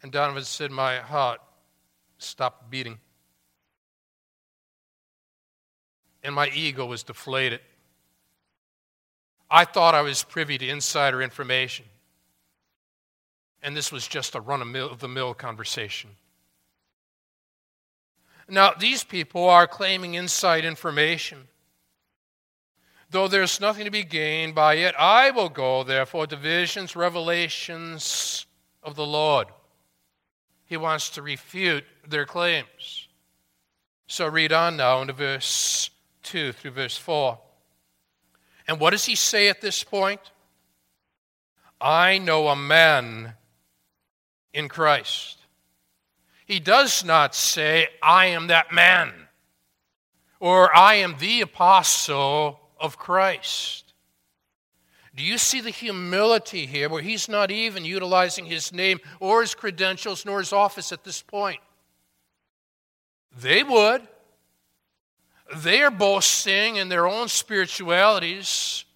And 0.03 0.11
Donovan 0.11 0.45
said, 0.45 0.71
My 0.71 0.99
heart 0.99 1.41
stopped 2.19 2.71
beating. 2.71 2.99
And 6.23 6.35
my 6.35 6.49
ego 6.49 6.87
was 6.87 7.03
deflated. 7.03 7.61
I 9.51 9.65
thought 9.65 9.95
I 9.95 10.03
was 10.03 10.23
privy 10.23 10.59
to 10.59 10.69
insider 10.69 11.21
information. 11.23 11.87
And 13.63 13.77
this 13.77 13.91
was 13.91 14.07
just 14.07 14.35
a 14.35 14.41
run 14.41 14.77
of 14.77 15.01
the 15.01 15.09
mill 15.09 15.35
conversation. 15.35 16.11
Now, 18.49 18.73
these 18.79 19.05
people 19.05 19.49
are 19.49 19.67
claiming 19.67 20.15
inside 20.15 20.65
information. 20.65 21.49
Though 23.11 23.29
there's 23.29 23.61
nothing 23.61 23.85
to 23.85 23.91
be 23.91 24.05
gained 24.05 24.55
by 24.55 24.75
it, 24.75 24.95
I 24.99 25.31
will 25.31 25.49
go, 25.49 25.83
therefore, 25.83 26.27
to 26.29 26.37
visions, 26.37 26.95
revelations 26.95 28.47
of 28.83 28.95
the 28.95 29.07
Lord. 29.07 29.49
He 30.71 30.77
wants 30.77 31.11
to 31.11 31.23
refute 31.23 31.83
their 32.07 32.25
claims. 32.25 33.09
So 34.07 34.29
read 34.29 34.53
on 34.53 34.77
now 34.77 35.01
into 35.01 35.13
verse 35.13 35.91
2 36.23 36.53
through 36.53 36.71
verse 36.71 36.97
4. 36.97 37.37
And 38.69 38.79
what 38.79 38.91
does 38.91 39.05
he 39.05 39.17
say 39.17 39.49
at 39.49 39.61
this 39.61 39.83
point? 39.83 40.21
I 41.81 42.19
know 42.19 42.47
a 42.47 42.55
man 42.55 43.35
in 44.55 44.69
Christ. 44.69 45.39
He 46.47 46.61
does 46.61 47.05
not 47.05 47.35
say, 47.35 47.89
I 48.01 48.27
am 48.27 48.47
that 48.47 48.73
man, 48.73 49.13
or 50.39 50.73
I 50.75 50.95
am 50.95 51.17
the 51.19 51.41
apostle 51.41 52.61
of 52.79 52.97
Christ. 52.97 53.90
Do 55.21 55.27
you 55.27 55.37
see 55.37 55.61
the 55.61 55.69
humility 55.69 56.65
here 56.65 56.89
where 56.89 57.03
he's 57.03 57.29
not 57.29 57.51
even 57.51 57.85
utilizing 57.85 58.47
his 58.47 58.73
name 58.73 59.01
or 59.21 59.43
his 59.43 59.55
credentials 59.55 60.25
nor 60.25 60.39
his 60.39 60.51
office 60.51 60.93
at 60.93 61.05
this 61.05 61.21
point? 61.21 61.61
They 63.39 63.63
would. 63.63 64.01
They 65.57 65.83
are 65.83 65.91
boasting 65.91 66.77
in 66.77 66.89
their 66.89 67.07
own 67.07 67.29
spiritualities. 67.29 68.87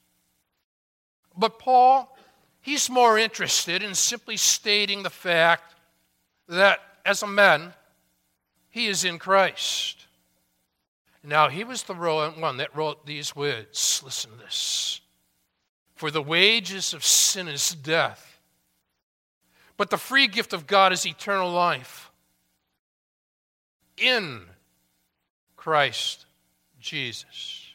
But 1.36 1.58
Paul, 1.58 2.16
he's 2.62 2.88
more 2.88 3.18
interested 3.18 3.82
in 3.82 3.94
simply 3.94 4.38
stating 4.38 5.02
the 5.02 5.10
fact 5.10 5.74
that 6.48 6.80
as 7.04 7.22
a 7.22 7.26
man, 7.26 7.74
he 8.70 8.86
is 8.86 9.04
in 9.04 9.18
Christ. 9.18 10.06
Now, 11.22 11.50
he 11.50 11.64
was 11.64 11.82
the 11.82 11.92
one 11.92 12.56
that 12.56 12.74
wrote 12.74 13.04
these 13.04 13.36
words. 13.36 14.00
Listen 14.02 14.30
to 14.30 14.38
this. 14.38 15.02
For 16.04 16.10
the 16.10 16.20
wages 16.20 16.92
of 16.92 17.02
sin 17.02 17.48
is 17.48 17.70
death, 17.74 18.38
but 19.78 19.88
the 19.88 19.96
free 19.96 20.26
gift 20.26 20.52
of 20.52 20.66
God 20.66 20.92
is 20.92 21.06
eternal 21.06 21.50
life 21.50 22.10
in 23.96 24.42
Christ 25.56 26.26
Jesus. 26.78 27.68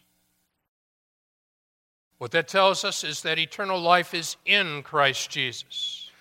What 2.19 2.29
that 2.29 2.47
tells 2.47 2.85
us 2.85 3.03
is 3.03 3.23
that 3.23 3.39
eternal 3.39 3.81
life 3.81 4.13
is 4.13 4.37
in 4.45 4.83
Christ 4.83 5.31
Jesus. 5.31 6.11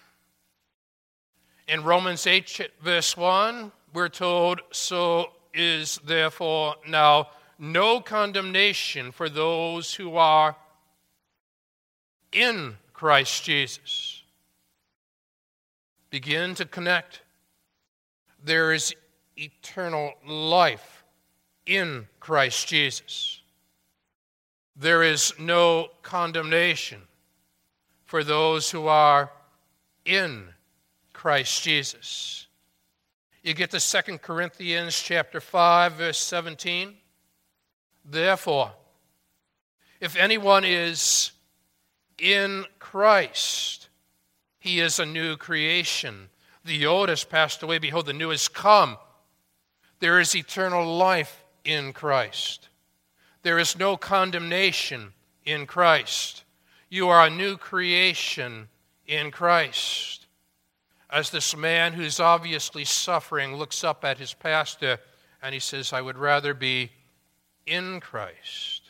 In 1.68 1.84
Romans 1.84 2.26
8, 2.26 2.70
verse 2.80 3.18
1, 3.18 3.70
we're 3.92 4.08
told, 4.08 4.62
So 4.70 5.32
is 5.52 6.00
therefore 6.06 6.76
now 6.88 7.28
no 7.58 8.00
condemnation 8.00 9.12
for 9.12 9.28
those 9.28 9.92
who 9.92 10.16
are 10.16 10.56
in 12.32 12.76
Christ 12.92 13.44
Jesus. 13.44 14.22
Begin 16.10 16.54
to 16.54 16.64
connect. 16.64 17.22
There 18.42 18.72
is 18.72 18.94
eternal 19.36 20.14
life 20.26 21.04
in 21.66 22.06
Christ 22.20 22.68
Jesus. 22.68 23.40
There 24.74 25.02
is 25.02 25.32
no 25.38 25.88
condemnation 26.02 27.02
for 28.04 28.24
those 28.24 28.70
who 28.70 28.86
are 28.86 29.30
in 30.04 30.48
Christ 31.12 31.62
Jesus. 31.62 32.46
You 33.42 33.54
get 33.54 33.70
to 33.72 33.80
2 33.80 34.18
Corinthians 34.18 35.00
chapter 35.00 35.40
5 35.40 35.92
verse 35.94 36.18
17. 36.18 36.94
Therefore, 38.04 38.72
if 40.00 40.16
anyone 40.16 40.64
is 40.64 41.32
in 42.18 42.64
Christ, 42.78 43.88
he 44.58 44.80
is 44.80 44.98
a 44.98 45.06
new 45.06 45.36
creation. 45.36 46.28
The 46.64 46.86
old 46.86 47.08
has 47.08 47.24
passed 47.24 47.62
away, 47.62 47.78
behold 47.78 48.06
the 48.06 48.12
new 48.12 48.30
has 48.30 48.48
come. 48.48 48.96
There 50.00 50.20
is 50.20 50.34
eternal 50.34 50.96
life 50.96 51.44
in 51.64 51.92
Christ. 51.92 52.68
There 53.42 53.58
is 53.58 53.78
no 53.78 53.96
condemnation 53.96 55.12
in 55.44 55.66
Christ. 55.66 56.44
You 56.88 57.08
are 57.08 57.26
a 57.26 57.30
new 57.30 57.56
creation 57.56 58.68
in 59.06 59.30
Christ. 59.30 60.26
As 61.10 61.30
this 61.30 61.56
man 61.56 61.94
who's 61.94 62.20
obviously 62.20 62.84
suffering 62.84 63.56
looks 63.56 63.82
up 63.82 64.04
at 64.04 64.18
his 64.18 64.34
pastor 64.34 64.98
and 65.42 65.54
he 65.54 65.60
says, 65.60 65.92
I 65.92 66.02
would 66.02 66.18
rather 66.18 66.52
be 66.52 66.90
in 67.66 68.00
Christ 68.00 68.82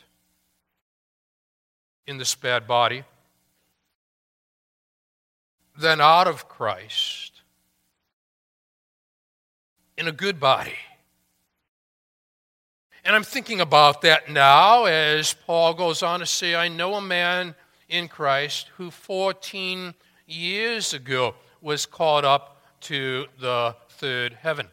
in 2.07 2.17
this 2.17 2.35
bad 2.35 2.67
body 2.67 3.03
than 5.79 6.01
out 6.01 6.27
of 6.27 6.49
Christ 6.49 7.41
in 9.97 10.07
a 10.07 10.11
good 10.11 10.39
body. 10.39 10.75
And 13.05 13.15
I'm 13.15 13.23
thinking 13.23 13.61
about 13.61 14.01
that 14.01 14.29
now 14.29 14.85
as 14.85 15.33
Paul 15.33 15.73
goes 15.73 16.03
on 16.03 16.19
to 16.19 16.25
say, 16.25 16.53
I 16.53 16.67
know 16.67 16.95
a 16.95 17.01
man 17.01 17.55
in 17.87 18.09
Christ 18.09 18.69
who 18.77 18.91
14 18.91 19.93
years 20.27 20.93
ago 20.93 21.33
was 21.61 21.85
caught 21.85 22.25
up 22.25 22.61
to 22.81 23.25
the 23.39 23.75
third 23.87 24.33
heaven. 24.33 24.67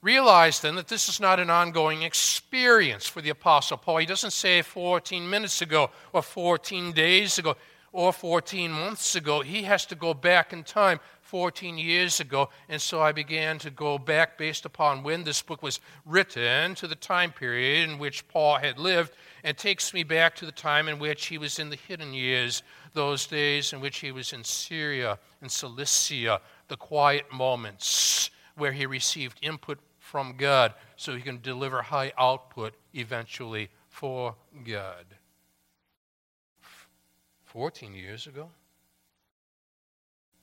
Realize 0.00 0.60
then 0.60 0.74
that 0.76 0.88
this 0.88 1.08
is 1.08 1.20
not 1.20 1.38
an 1.38 1.48
ongoing 1.48 2.02
experience 2.02 3.06
for 3.06 3.20
the 3.20 3.30
Apostle 3.30 3.76
Paul. 3.76 3.98
He 3.98 4.06
doesn't 4.06 4.32
say 4.32 4.62
14 4.62 5.28
minutes 5.28 5.62
ago 5.62 5.90
or 6.12 6.22
14 6.22 6.92
days 6.92 7.38
ago 7.38 7.56
or 7.92 8.12
14 8.12 8.72
months 8.72 9.14
ago. 9.14 9.42
He 9.42 9.62
has 9.62 9.84
to 9.86 9.94
go 9.94 10.14
back 10.14 10.52
in 10.52 10.64
time 10.64 10.98
14 11.20 11.78
years 11.78 12.20
ago. 12.20 12.48
And 12.68 12.80
so 12.80 13.00
I 13.00 13.12
began 13.12 13.58
to 13.60 13.70
go 13.70 13.98
back 13.98 14.38
based 14.38 14.64
upon 14.64 15.02
when 15.02 15.24
this 15.24 15.42
book 15.42 15.62
was 15.62 15.78
written 16.06 16.74
to 16.76 16.86
the 16.86 16.94
time 16.94 17.32
period 17.32 17.88
in 17.88 17.98
which 17.98 18.26
Paul 18.28 18.56
had 18.56 18.78
lived, 18.78 19.12
and 19.44 19.56
takes 19.56 19.92
me 19.92 20.04
back 20.04 20.36
to 20.36 20.46
the 20.46 20.52
time 20.52 20.88
in 20.88 20.98
which 20.98 21.26
he 21.26 21.36
was 21.36 21.58
in 21.58 21.70
the 21.70 21.78
hidden 21.88 22.14
years, 22.14 22.62
those 22.94 23.26
days 23.26 23.72
in 23.72 23.80
which 23.80 23.98
he 23.98 24.12
was 24.12 24.32
in 24.32 24.44
Syria 24.44 25.18
and 25.40 25.50
Cilicia, 25.50 26.40
the 26.68 26.76
quiet 26.76 27.32
moments 27.32 28.30
where 28.56 28.72
he 28.72 28.86
received 28.86 29.38
input 29.42 29.78
from 29.98 30.36
God 30.36 30.74
so 30.96 31.14
he 31.14 31.22
can 31.22 31.40
deliver 31.40 31.82
high 31.82 32.12
output 32.18 32.74
eventually 32.94 33.68
for 33.88 34.36
God. 34.64 35.06
14 37.52 37.92
years 37.92 38.26
ago? 38.26 38.48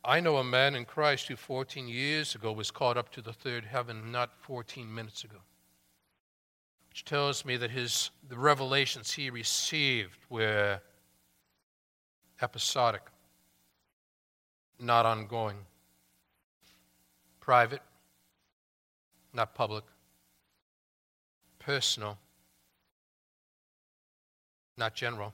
I 0.06 0.20
know 0.20 0.38
a 0.38 0.44
man 0.44 0.76
in 0.76 0.86
Christ 0.86 1.28
who 1.28 1.36
14 1.36 1.88
years 1.88 2.36
ago 2.36 2.52
was 2.52 2.70
caught 2.70 2.98
up 2.98 3.12
to 3.14 3.22
the 3.22 3.34
third 3.34 3.66
heaven, 3.66 4.12
not 4.12 4.30
14 4.42 4.94
minutes 4.94 5.24
ago. 5.24 5.40
Which 6.90 7.06
tells 7.06 7.44
me 7.46 7.58
that 7.58 7.72
his, 7.72 8.12
the 8.30 8.38
revelations 8.38 9.12
he 9.12 9.32
received 9.32 10.20
were 10.30 10.80
episodic, 12.44 13.02
not 14.80 15.08
ongoing, 15.08 15.58
private, 17.40 17.82
not 19.34 19.56
public, 19.56 19.84
personal, 21.58 22.20
not 24.78 24.94
general. 24.94 25.34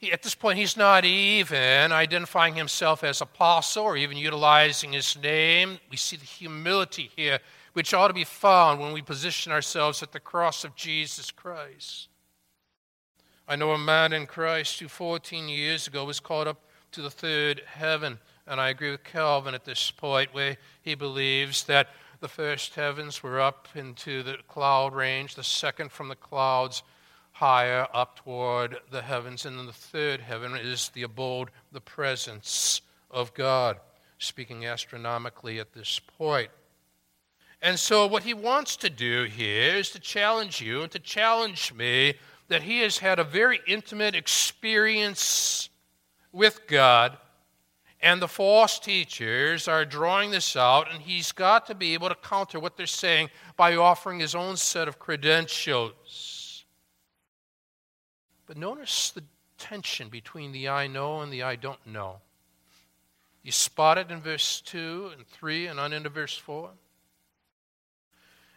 At 0.00 0.22
this 0.22 0.36
point, 0.36 0.58
he's 0.58 0.76
not 0.76 1.04
even 1.04 1.90
identifying 1.90 2.54
himself 2.54 3.02
as 3.02 3.20
apostle 3.20 3.82
or 3.84 3.96
even 3.96 4.16
utilizing 4.16 4.92
his 4.92 5.18
name. 5.20 5.80
We 5.90 5.96
see 5.96 6.16
the 6.16 6.24
humility 6.24 7.10
here, 7.16 7.40
which 7.72 7.92
ought 7.92 8.08
to 8.08 8.14
be 8.14 8.22
found 8.22 8.80
when 8.80 8.92
we 8.92 9.02
position 9.02 9.50
ourselves 9.50 10.00
at 10.00 10.12
the 10.12 10.20
cross 10.20 10.62
of 10.62 10.76
Jesus 10.76 11.32
Christ. 11.32 12.08
I 13.48 13.56
know 13.56 13.72
a 13.72 13.78
man 13.78 14.12
in 14.12 14.26
Christ 14.26 14.78
who 14.78 14.86
14 14.86 15.48
years 15.48 15.88
ago 15.88 16.04
was 16.04 16.20
called 16.20 16.46
up 16.46 16.60
to 16.92 17.02
the 17.02 17.10
third 17.10 17.62
heaven. 17.66 18.20
And 18.46 18.60
I 18.60 18.68
agree 18.68 18.92
with 18.92 19.02
Calvin 19.02 19.54
at 19.54 19.64
this 19.64 19.90
point, 19.90 20.32
where 20.32 20.58
he 20.80 20.94
believes 20.94 21.64
that 21.64 21.88
the 22.20 22.28
first 22.28 22.76
heavens 22.76 23.22
were 23.22 23.40
up 23.40 23.68
into 23.74 24.22
the 24.22 24.36
cloud 24.46 24.94
range, 24.94 25.34
the 25.34 25.42
second 25.42 25.90
from 25.90 26.08
the 26.08 26.16
clouds 26.16 26.84
higher 27.38 27.86
up 27.94 28.18
toward 28.18 28.76
the 28.90 29.00
heavens. 29.00 29.46
And 29.46 29.56
then 29.56 29.66
the 29.66 29.72
third 29.72 30.20
heaven 30.20 30.56
is 30.56 30.88
the 30.88 31.04
abode, 31.04 31.50
the 31.70 31.80
presence 31.80 32.80
of 33.12 33.32
God, 33.32 33.78
speaking 34.18 34.66
astronomically 34.66 35.60
at 35.60 35.72
this 35.72 36.00
point. 36.18 36.50
And 37.62 37.78
so, 37.78 38.08
what 38.08 38.24
he 38.24 38.34
wants 38.34 38.76
to 38.78 38.90
do 38.90 39.24
here 39.24 39.76
is 39.76 39.90
to 39.90 40.00
challenge 40.00 40.60
you 40.60 40.82
and 40.82 40.90
to 40.90 40.98
challenge 40.98 41.72
me 41.72 42.14
that 42.48 42.64
he 42.64 42.80
has 42.80 42.98
had 42.98 43.20
a 43.20 43.24
very 43.24 43.60
intimate 43.68 44.16
experience 44.16 45.70
with 46.32 46.66
God. 46.66 47.18
And 48.00 48.20
the 48.20 48.28
false 48.28 48.80
teachers 48.80 49.68
are 49.68 49.84
drawing 49.84 50.32
this 50.32 50.56
out, 50.56 50.92
and 50.92 51.02
he's 51.02 51.30
got 51.30 51.66
to 51.66 51.74
be 51.74 51.94
able 51.94 52.08
to 52.08 52.14
counter 52.16 52.58
what 52.58 52.76
they're 52.76 52.86
saying 52.86 53.30
by 53.56 53.76
offering 53.76 54.18
his 54.18 54.34
own 54.34 54.56
set 54.56 54.88
of 54.88 54.98
credentials. 54.98 56.37
But 58.48 58.56
notice 58.56 59.10
the 59.10 59.22
tension 59.58 60.08
between 60.08 60.52
the 60.52 60.70
I 60.70 60.86
know 60.86 61.20
and 61.20 61.30
the 61.30 61.42
I 61.42 61.54
don't 61.54 61.86
know. 61.86 62.16
You 63.42 63.52
spot 63.52 63.98
it 63.98 64.10
in 64.10 64.20
verse 64.20 64.62
2 64.62 65.10
and 65.14 65.26
3 65.26 65.66
and 65.66 65.78
on 65.78 65.92
into 65.92 66.08
verse 66.08 66.36
4. 66.36 66.70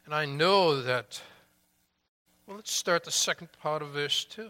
And 0.05 0.15
I 0.15 0.25
know 0.25 0.81
that, 0.81 1.21
well, 2.47 2.55
let's 2.55 2.71
start 2.71 3.03
the 3.03 3.11
second 3.11 3.49
part 3.61 3.81
of 3.81 3.89
verse 3.89 4.23
2. 4.25 4.49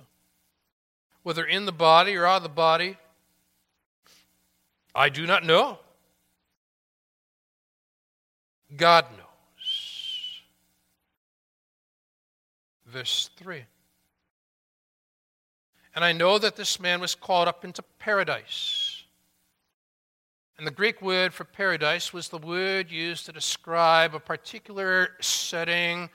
Whether 1.23 1.45
in 1.45 1.65
the 1.65 1.71
body 1.71 2.15
or 2.15 2.27
out 2.27 2.37
of 2.37 2.43
the 2.43 2.49
body, 2.49 2.97
I 4.93 5.09
do 5.09 5.25
not 5.25 5.43
know. 5.43 5.79
God 8.77 9.05
knows. 9.17 10.41
Verse 12.85 13.29
3. 13.37 13.65
And 15.95 16.05
I 16.05 16.13
know 16.13 16.37
that 16.37 16.55
this 16.55 16.79
man 16.79 17.01
was 17.01 17.15
called 17.15 17.47
up 17.47 17.65
into 17.65 17.83
paradise. 17.99 19.03
And 20.57 20.67
the 20.67 20.71
Greek 20.71 21.01
word 21.01 21.33
for 21.33 21.43
paradise 21.43 22.13
was 22.13 22.29
the 22.29 22.37
word 22.37 22.91
used 22.91 23.25
to 23.25 23.31
describe 23.31 24.13
a 24.13 24.19
particular 24.19 25.09
setting 25.19 26.09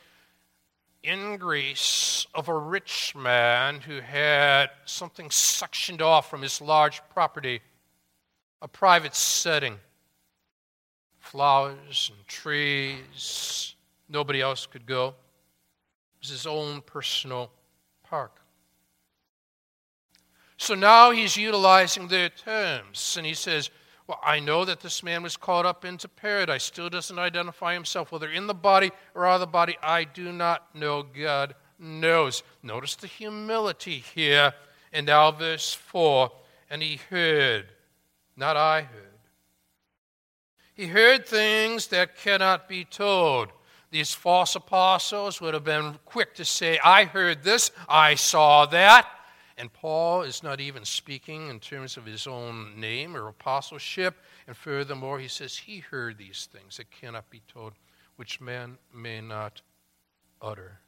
in 1.02 1.36
Greece 1.36 2.26
of 2.34 2.48
a 2.48 2.54
rich 2.56 3.14
man 3.16 3.80
who 3.80 4.00
had 4.00 4.70
something 4.84 5.30
sectioned 5.30 6.00
off 6.00 6.30
from 6.30 6.42
his 6.42 6.60
large 6.60 7.02
property, 7.10 7.60
a 8.62 8.68
private 8.68 9.14
setting. 9.14 9.78
Flowers 11.18 12.12
and 12.14 12.26
trees, 12.28 13.74
nobody 14.08 14.40
else 14.40 14.66
could 14.66 14.86
go. 14.86 15.08
It 15.08 15.14
was 16.20 16.30
his 16.30 16.46
own 16.46 16.82
personal 16.82 17.50
park. 18.04 18.40
So 20.58 20.74
now 20.74 21.10
he's 21.10 21.36
utilizing 21.36 22.08
their 22.08 22.28
terms, 22.28 23.16
and 23.16 23.26
he 23.26 23.34
says, 23.34 23.70
Well, 24.06 24.20
I 24.24 24.40
know 24.40 24.64
that 24.64 24.80
this 24.80 25.02
man 25.02 25.22
was 25.22 25.36
caught 25.36 25.66
up 25.66 25.84
into 25.84 26.08
paradise, 26.08 26.64
still 26.64 26.88
doesn't 26.88 27.18
identify 27.18 27.74
himself, 27.74 28.10
whether 28.10 28.30
in 28.30 28.46
the 28.46 28.54
body 28.54 28.90
or 29.14 29.26
out 29.26 29.34
of 29.34 29.40
the 29.40 29.46
body. 29.46 29.76
I 29.82 30.04
do 30.04 30.32
not 30.32 30.74
know. 30.74 31.02
God 31.02 31.54
knows. 31.78 32.42
Notice 32.62 32.96
the 32.96 33.06
humility 33.06 33.98
here. 34.14 34.54
And 34.92 35.06
now, 35.06 35.30
verse 35.30 35.74
4 35.74 36.30
And 36.70 36.82
he 36.82 37.00
heard, 37.10 37.66
not 38.36 38.56
I 38.56 38.82
heard. 38.82 39.02
He 40.74 40.86
heard 40.86 41.26
things 41.26 41.88
that 41.88 42.16
cannot 42.16 42.68
be 42.68 42.84
told. 42.84 43.48
These 43.90 44.12
false 44.14 44.54
apostles 44.56 45.40
would 45.40 45.54
have 45.54 45.64
been 45.64 45.98
quick 46.04 46.34
to 46.34 46.44
say, 46.44 46.78
I 46.84 47.04
heard 47.04 47.42
this, 47.42 47.70
I 47.88 48.14
saw 48.14 48.66
that. 48.66 49.08
And 49.58 49.72
Paul 49.72 50.22
is 50.22 50.42
not 50.42 50.60
even 50.60 50.84
speaking 50.84 51.48
in 51.48 51.60
terms 51.60 51.96
of 51.96 52.04
his 52.04 52.26
own 52.26 52.78
name 52.78 53.16
or 53.16 53.28
apostleship. 53.28 54.16
And 54.46 54.56
furthermore, 54.56 55.18
he 55.18 55.28
says 55.28 55.56
he 55.56 55.78
heard 55.78 56.18
these 56.18 56.48
things 56.52 56.76
that 56.76 56.90
cannot 56.90 57.30
be 57.30 57.40
told, 57.48 57.72
which 58.16 58.40
man 58.40 58.76
may 58.94 59.20
not 59.22 59.62
utter. 60.42 60.80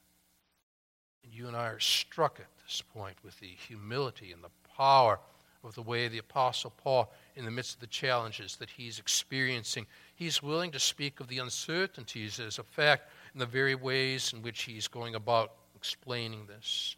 And 1.24 1.32
you 1.32 1.48
and 1.48 1.56
I 1.56 1.68
are 1.68 1.80
struck 1.80 2.40
at 2.40 2.46
this 2.62 2.82
point 2.94 3.16
with 3.24 3.40
the 3.40 3.46
humility 3.68 4.32
and 4.32 4.44
the 4.44 4.50
power 4.76 5.18
of 5.64 5.74
the 5.74 5.82
way 5.82 6.06
the 6.06 6.18
Apostle 6.18 6.72
Paul, 6.76 7.12
in 7.36 7.44
the 7.44 7.50
midst 7.50 7.74
of 7.74 7.80
the 7.80 7.86
challenges 7.86 8.56
that 8.56 8.70
he's 8.70 8.98
experiencing, 8.98 9.86
he's 10.14 10.42
willing 10.42 10.70
to 10.72 10.78
speak 10.78 11.20
of 11.20 11.28
the 11.28 11.38
uncertainties 11.38 12.38
as 12.38 12.58
a 12.58 12.62
fact 12.62 13.10
in 13.32 13.40
the 13.40 13.46
very 13.46 13.74
ways 13.74 14.32
in 14.32 14.42
which 14.42 14.62
he's 14.62 14.88
going 14.88 15.14
about 15.14 15.52
explaining 15.74 16.46
this. 16.46 16.96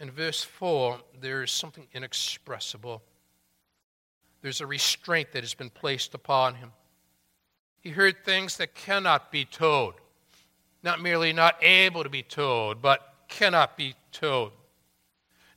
In 0.00 0.10
verse 0.10 0.44
4, 0.44 1.00
there 1.20 1.42
is 1.42 1.50
something 1.50 1.86
inexpressible. 1.92 3.02
There's 4.42 4.60
a 4.60 4.66
restraint 4.66 5.32
that 5.32 5.42
has 5.42 5.54
been 5.54 5.70
placed 5.70 6.14
upon 6.14 6.54
him. 6.54 6.72
He 7.80 7.90
heard 7.90 8.24
things 8.24 8.56
that 8.58 8.74
cannot 8.74 9.32
be 9.32 9.44
told. 9.44 9.94
Not 10.82 11.00
merely 11.00 11.32
not 11.32 11.56
able 11.62 12.04
to 12.04 12.08
be 12.08 12.22
told, 12.22 12.80
but 12.80 13.14
cannot 13.28 13.76
be 13.76 13.94
told. 14.12 14.52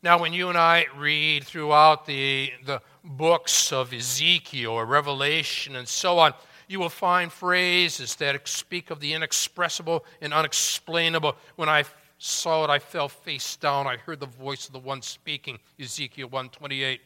Now, 0.04 0.20
when 0.20 0.34
you 0.34 0.50
and 0.50 0.58
I 0.58 0.88
read 0.98 1.44
throughout 1.44 2.08
the, 2.08 2.52
the 2.66 2.82
books 3.04 3.72
of 3.72 3.94
Ezekiel 3.94 4.72
or 4.72 4.86
Revelation 4.88 5.76
and 5.76 5.88
so 5.88 6.18
on, 6.18 6.34
you 6.68 6.80
will 6.80 6.90
find 6.90 7.32
phrases 7.32 8.16
that 8.16 8.48
speak 8.48 8.90
of 8.90 9.00
the 9.00 9.14
inexpressible 9.14 10.04
and 10.20 10.34
unexplainable. 10.34 11.36
When 11.56 11.70
I 11.70 11.84
saw 12.24 12.64
it, 12.64 12.70
I 12.70 12.78
fell 12.78 13.10
face 13.10 13.56
down. 13.56 13.88
I 13.88 13.98
heard 13.98 14.20
the 14.20 14.28
voice 14.28 14.68
of 14.68 14.74
the 14.74 14.80
one 14.80 15.02
speaking, 15.02 15.58
Ezekiel 15.80 16.28
128. 16.28 17.02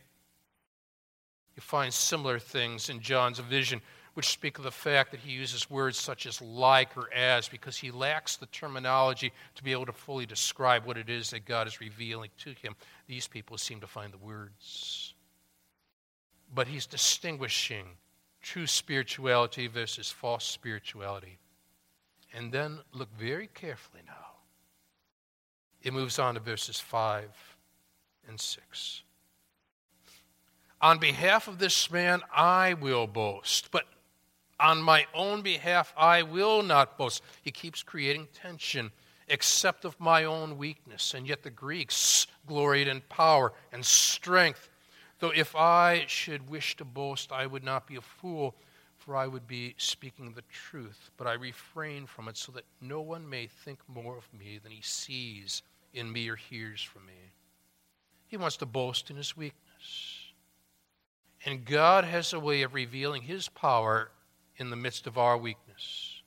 You 1.56 1.62
find 1.62 1.94
similar 1.94 2.38
things 2.38 2.90
in 2.90 3.00
John's 3.00 3.40
vision, 3.40 3.82
which 4.16 4.28
speak 4.28 4.58
of 4.58 4.66
the 4.66 4.72
fact 4.72 5.12
that 5.12 5.22
he 5.22 5.32
uses 5.32 5.70
words 5.70 5.98
such 5.98 6.26
as 6.26 6.42
like 6.42 6.98
or 6.98 7.12
as 7.14 7.48
because 7.48 7.78
he 7.78 7.92
lacks 7.92 8.36
the 8.36 8.46
terminology 8.48 9.32
to 9.56 9.64
be 9.64 9.72
able 9.72 9.86
to 9.86 9.94
fully 9.94 10.26
describe 10.26 10.86
what 10.86 10.98
it 10.98 11.10
is 11.10 11.30
that 11.30 11.46
God 11.46 11.66
is 11.66 11.80
revealing 11.80 12.30
to 12.40 12.50
him. 12.62 12.76
These 13.08 13.30
people 13.30 13.58
seem 13.58 13.80
to 13.80 13.88
find 13.88 14.12
the 14.12 14.18
words. 14.18 15.14
But 16.54 16.68
he's 16.68 16.86
distinguishing 16.86 17.86
true 18.42 18.68
spirituality 18.68 19.68
versus 19.68 20.12
false 20.12 20.44
spirituality. 20.44 21.38
And 22.34 22.52
then 22.52 22.80
look 22.92 23.10
very 23.18 23.48
carefully 23.48 24.02
now 24.06 24.35
it 25.86 25.94
moves 25.94 26.18
on 26.18 26.34
to 26.34 26.40
verses 26.40 26.80
5 26.80 27.30
and 28.28 28.40
6. 28.40 29.04
On 30.82 30.98
behalf 30.98 31.48
of 31.48 31.60
this 31.60 31.92
man, 31.92 32.22
I 32.36 32.74
will 32.74 33.06
boast, 33.06 33.70
but 33.72 33.86
on 34.60 34.82
my 34.82 35.06
own 35.14 35.44
behalf, 35.44 35.94
I 35.96 36.24
will 36.24 36.64
not 36.64 36.98
boast. 36.98 37.22
He 37.44 37.52
keeps 37.52 37.84
creating 37.84 38.28
tension, 38.34 38.92
except 39.28 39.86
of 39.86 40.00
my 40.00 40.24
own 40.24 40.58
weakness. 40.58 41.14
And 41.14 41.28
yet 41.28 41.44
the 41.44 41.52
Greeks 41.52 42.26
gloried 42.48 42.88
in 42.88 43.02
power 43.02 43.54
and 43.72 43.86
strength. 43.86 44.70
Though 45.20 45.34
if 45.36 45.56
I 45.56 46.06
should 46.08 46.50
wish 46.50 46.76
to 46.78 46.86
boast, 46.86 47.32
I 47.32 47.46
would 47.46 47.64
not 47.64 47.86
be 47.86 47.96
a 47.96 48.02
fool, 48.02 48.56
for 48.98 49.16
I 49.16 49.28
would 49.28 49.48
be 49.48 49.76
speaking 49.78 50.34
the 50.34 50.44
truth. 50.52 51.12
But 51.18 51.28
I 51.28 51.34
refrain 51.34 52.08
from 52.08 52.28
it 52.28 52.38
so 52.38 52.52
that 52.54 52.66
no 52.82 53.02
one 53.02 53.30
may 53.30 53.48
think 53.48 53.80
more 53.88 54.18
of 54.18 54.28
me 54.34 54.58
than 54.58 54.72
he 54.72 54.82
sees 54.82 55.62
in 55.96 56.12
me 56.12 56.30
or 56.30 56.36
hears 56.36 56.82
from 56.82 57.06
me. 57.06 57.14
He 58.28 58.38
wants 58.38 58.58
to 58.58 58.66
boast 58.66 59.10
in 59.10 59.16
his 59.16 59.36
weakness. 59.38 60.34
And 61.46 61.64
God 61.64 62.04
has 62.06 62.34
a 62.34 62.40
way 62.40 62.64
of 62.64 62.74
revealing 62.74 63.22
his 63.22 63.48
power 63.50 64.12
in 64.58 64.70
the 64.70 64.76
midst 64.76 65.08
of 65.08 65.18
our 65.18 65.38
weakness. 65.38 66.22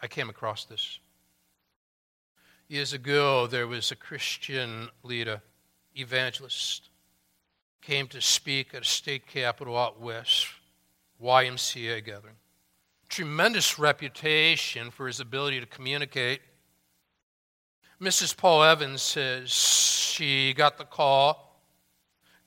I 0.00 0.08
came 0.08 0.28
across 0.28 0.64
this. 0.64 0.98
Years 2.68 2.92
ago, 2.92 3.46
there 3.46 3.66
was 3.66 3.90
a 3.90 3.96
Christian 3.96 4.88
leader, 5.02 5.42
evangelist, 5.94 6.88
came 7.82 8.06
to 8.08 8.20
speak 8.20 8.74
at 8.74 8.82
a 8.82 8.84
state 8.84 9.26
capitol 9.26 9.76
out 9.76 10.00
west, 10.00 10.46
YMCA 11.22 12.04
gathering. 12.04 12.36
Tremendous 13.08 13.78
reputation 13.78 14.90
for 14.90 15.06
his 15.06 15.20
ability 15.20 15.60
to 15.60 15.66
communicate 15.66 16.40
Mrs. 18.02 18.36
Paul 18.36 18.64
Evans 18.64 19.00
says 19.00 19.52
she 19.52 20.54
got 20.54 20.76
the 20.76 20.84
call. 20.84 21.60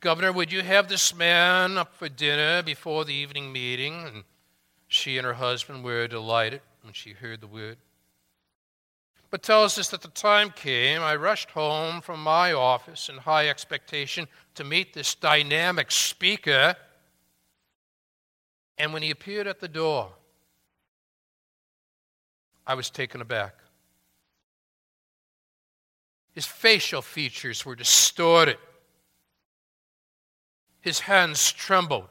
Governor, 0.02 0.34
would 0.34 0.52
you 0.52 0.62
have 0.62 0.90
this 0.90 1.16
man 1.16 1.78
up 1.78 1.96
for 1.96 2.10
dinner 2.10 2.62
before 2.62 3.06
the 3.06 3.14
evening 3.14 3.54
meeting? 3.54 4.04
And 4.04 4.24
she 4.90 5.18
and 5.18 5.26
her 5.26 5.36
husband 5.36 5.82
were 5.82 6.10
delighted 6.10 6.60
when 6.82 6.92
she 6.92 7.14
heard 7.14 7.40
the 7.40 7.48
word. 7.48 7.78
But 9.30 9.44
tells 9.44 9.78
us 9.78 9.88
that 9.92 10.02
the 10.02 10.10
time 10.10 10.50
came, 10.50 11.02
I 11.02 11.16
rushed 11.16 11.52
home 11.52 12.02
from 12.02 12.22
my 12.22 12.52
office 12.52 13.08
in 13.08 13.16
high 13.16 13.48
expectation 13.48 14.28
to 14.56 14.66
meet 14.66 14.94
this 14.94 15.16
dynamic 15.16 15.90
speaker. 15.90 16.76
And 18.78 18.92
when 18.92 19.04
he 19.04 19.10
appeared 19.10 19.48
at 19.48 19.62
the 19.62 19.70
door, 19.70 20.12
I 22.68 22.74
was 22.74 22.90
taken 22.90 23.22
aback. 23.22 23.56
His 26.36 26.46
facial 26.46 27.02
features 27.02 27.66
were 27.66 27.76
distorted. 27.76 28.58
His 30.82 31.00
hands 31.00 31.54
trembled. 31.54 32.10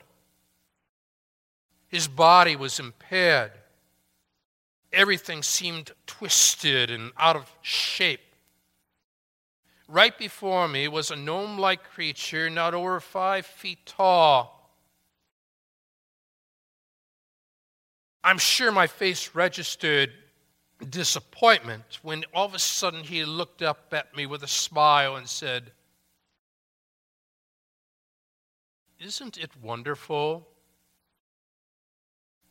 His 1.88 2.08
body 2.08 2.56
was 2.56 2.80
impaired. 2.80 3.52
Everything 4.92 5.42
seemed 5.42 5.92
twisted 6.06 6.90
and 6.90 7.12
out 7.18 7.36
of 7.36 7.54
shape. 7.60 8.20
Right 9.86 10.16
before 10.16 10.66
me 10.68 10.88
was 10.88 11.10
a 11.10 11.16
gnome 11.16 11.58
like 11.58 11.84
creature 11.84 12.48
not 12.48 12.72
over 12.72 12.98
five 13.00 13.44
feet 13.44 13.84
tall. 13.84 14.70
I'm 18.24 18.38
sure 18.38 18.72
my 18.72 18.86
face 18.86 19.34
registered 19.34 20.10
disappointment 20.84 21.98
when 22.02 22.24
all 22.32 22.46
of 22.46 22.54
a 22.54 22.58
sudden 22.58 23.04
he 23.04 23.24
looked 23.24 23.62
up 23.62 23.92
at 23.92 24.16
me 24.16 24.26
with 24.26 24.42
a 24.42 24.48
smile 24.48 25.16
and 25.16 25.28
said, 25.28 25.72
Isn't 28.98 29.36
it 29.36 29.50
wonderful 29.60 30.48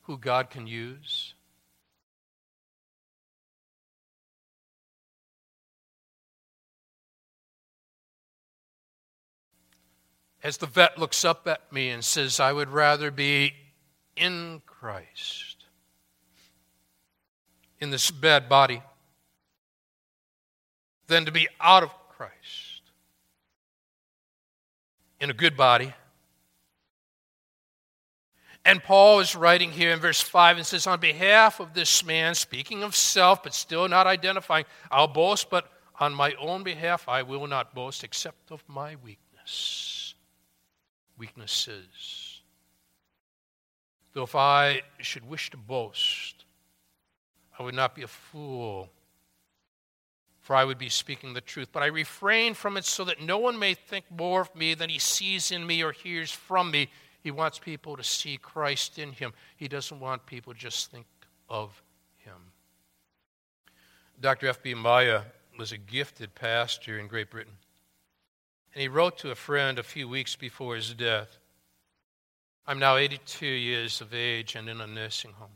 who 0.03 0.17
God 0.17 0.49
can 0.49 0.67
use? 0.67 1.33
As 10.43 10.57
the 10.57 10.65
vet 10.65 10.97
looks 10.97 11.23
up 11.23 11.47
at 11.47 11.71
me 11.71 11.89
and 11.89 12.03
says, 12.03 12.39
I 12.39 12.51
would 12.51 12.69
rather 12.69 13.11
be 13.11 13.53
in 14.17 14.61
Christ 14.65 15.52
in 17.83 17.91
this 17.91 18.09
bad 18.09 18.49
body, 18.49 18.81
than 21.07 21.25
to 21.25 21.31
be 21.31 21.47
out 21.59 21.83
of 21.83 21.91
Christ, 22.09 22.81
in 25.19 25.29
a 25.29 25.33
good 25.33 25.55
body. 25.55 25.93
And 28.65 28.81
Paul 28.81 29.19
is 29.19 29.35
writing 29.35 29.71
here 29.71 29.91
in 29.91 29.99
verse 29.99 30.21
5 30.21 30.57
and 30.57 30.65
says, 30.65 30.87
On 30.87 30.99
behalf 30.99 31.59
of 31.59 31.73
this 31.73 32.05
man, 32.05 32.33
speaking 32.33 32.81
of 32.81 32.95
self, 32.95 33.43
but 33.43 33.53
still 33.53 33.89
not 33.89 34.07
identifying, 34.07 34.63
I'll 34.89 35.09
boast, 35.09 35.49
but 35.49 35.69
on 35.99 36.13
my 36.13 36.33
own 36.39 36.63
behalf 36.63 37.09
I 37.09 37.23
will 37.23 37.45
not 37.45 37.75
boast 37.75 38.05
except 38.05 38.51
of 38.51 38.63
my 38.69 38.95
weakness. 39.03 40.15
Weaknesses. 41.17 42.41
Though 44.13 44.23
if 44.23 44.35
I 44.35 44.83
should 44.99 45.27
wish 45.27 45.49
to 45.49 45.57
boast, 45.57 46.42
I 47.57 47.63
would 47.63 47.75
not 47.75 47.95
be 47.95 48.03
a 48.03 48.07
fool, 48.07 48.89
for 50.39 50.55
I 50.55 50.65
would 50.65 50.77
be 50.77 50.89
speaking 50.89 51.33
the 51.33 51.41
truth. 51.41 51.69
But 51.71 51.83
I 51.83 51.87
refrain 51.87 52.53
from 52.53 52.77
it 52.77 52.85
so 52.85 53.03
that 53.05 53.21
no 53.21 53.37
one 53.37 53.59
may 53.59 53.73
think 53.73 54.05
more 54.09 54.41
of 54.41 54.55
me 54.55 54.73
than 54.73 54.89
he 54.89 54.99
sees 54.99 55.51
in 55.51 55.65
me 55.65 55.83
or 55.83 55.91
hears 55.91 56.31
from 56.31 56.71
me. 56.71 56.89
He 57.21 57.31
wants 57.31 57.59
people 57.59 57.95
to 57.95 58.03
see 58.03 58.37
Christ 58.37 58.99
in 58.99 59.13
him. 59.13 59.33
He 59.55 59.67
doesn't 59.67 59.99
want 59.99 60.25
people 60.25 60.53
just 60.53 60.91
think 60.91 61.05
of 61.49 61.81
him. 62.17 62.51
Dr. 64.19 64.47
F.B. 64.47 64.73
Meyer 64.73 65.23
was 65.57 65.71
a 65.71 65.77
gifted 65.77 66.35
pastor 66.35 66.99
in 66.99 67.07
Great 67.07 67.29
Britain. 67.29 67.57
And 68.73 68.81
he 68.81 68.87
wrote 68.87 69.19
to 69.19 69.31
a 69.31 69.35
friend 69.35 69.77
a 69.77 69.83
few 69.83 70.09
weeks 70.09 70.35
before 70.35 70.75
his 70.75 70.93
death 70.93 71.37
I'm 72.65 72.79
now 72.79 72.95
82 72.95 73.45
years 73.45 73.99
of 73.99 74.13
age 74.13 74.55
and 74.55 74.69
in 74.69 74.79
a 74.79 74.87
nursing 74.87 75.33
home. 75.33 75.49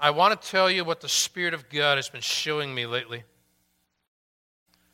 I 0.00 0.10
want 0.10 0.40
to 0.40 0.48
tell 0.48 0.70
you 0.70 0.84
what 0.84 1.00
the 1.00 1.08
Spirit 1.08 1.54
of 1.54 1.68
God 1.68 1.98
has 1.98 2.08
been 2.08 2.20
showing 2.20 2.74
me 2.74 2.86
lately. 2.86 3.24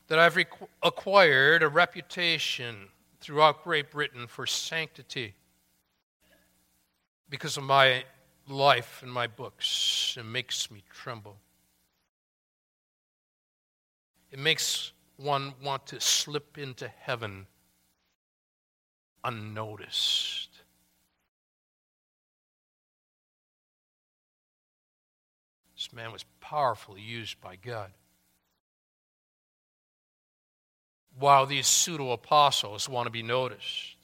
That 0.09 0.19
I've 0.19 0.39
acquired 0.83 1.63
a 1.63 1.69
reputation 1.69 2.89
throughout 3.21 3.65
Great 3.65 3.91
Britain 3.91 4.27
for 4.27 4.47
sanctity 4.47 5.35
because 7.29 7.57
of 7.57 7.65
my 7.65 8.05
life 8.49 9.01
and 9.03 9.13
my 9.13 9.27
books. 9.27 10.17
It 10.19 10.25
makes 10.25 10.71
me 10.71 10.83
tremble. 10.91 11.37
It 14.31 14.39
makes 14.39 14.93
one 15.17 15.55
want 15.63 15.87
to 15.87 16.01
slip 16.01 16.59
into 16.59 16.89
heaven 16.89 17.47
unnoticed. 19.23 20.54
Man 25.95 26.13
was 26.13 26.25
powerfully 26.41 27.01
used 27.01 27.41
by 27.41 27.57
God. 27.57 27.91
While 31.19 31.47
these 31.47 31.67
pseudo 31.67 32.11
apostles 32.11 32.89
want 32.89 33.07
to 33.07 33.11
be 33.11 33.23
noticed, 33.23 33.97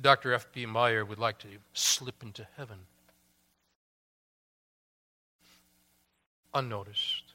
Dr. 0.00 0.32
F.B. 0.32 0.66
Meyer 0.66 1.04
would 1.04 1.18
like 1.18 1.38
to 1.38 1.48
slip 1.72 2.22
into 2.22 2.46
heaven 2.56 2.78
unnoticed. 6.54 7.34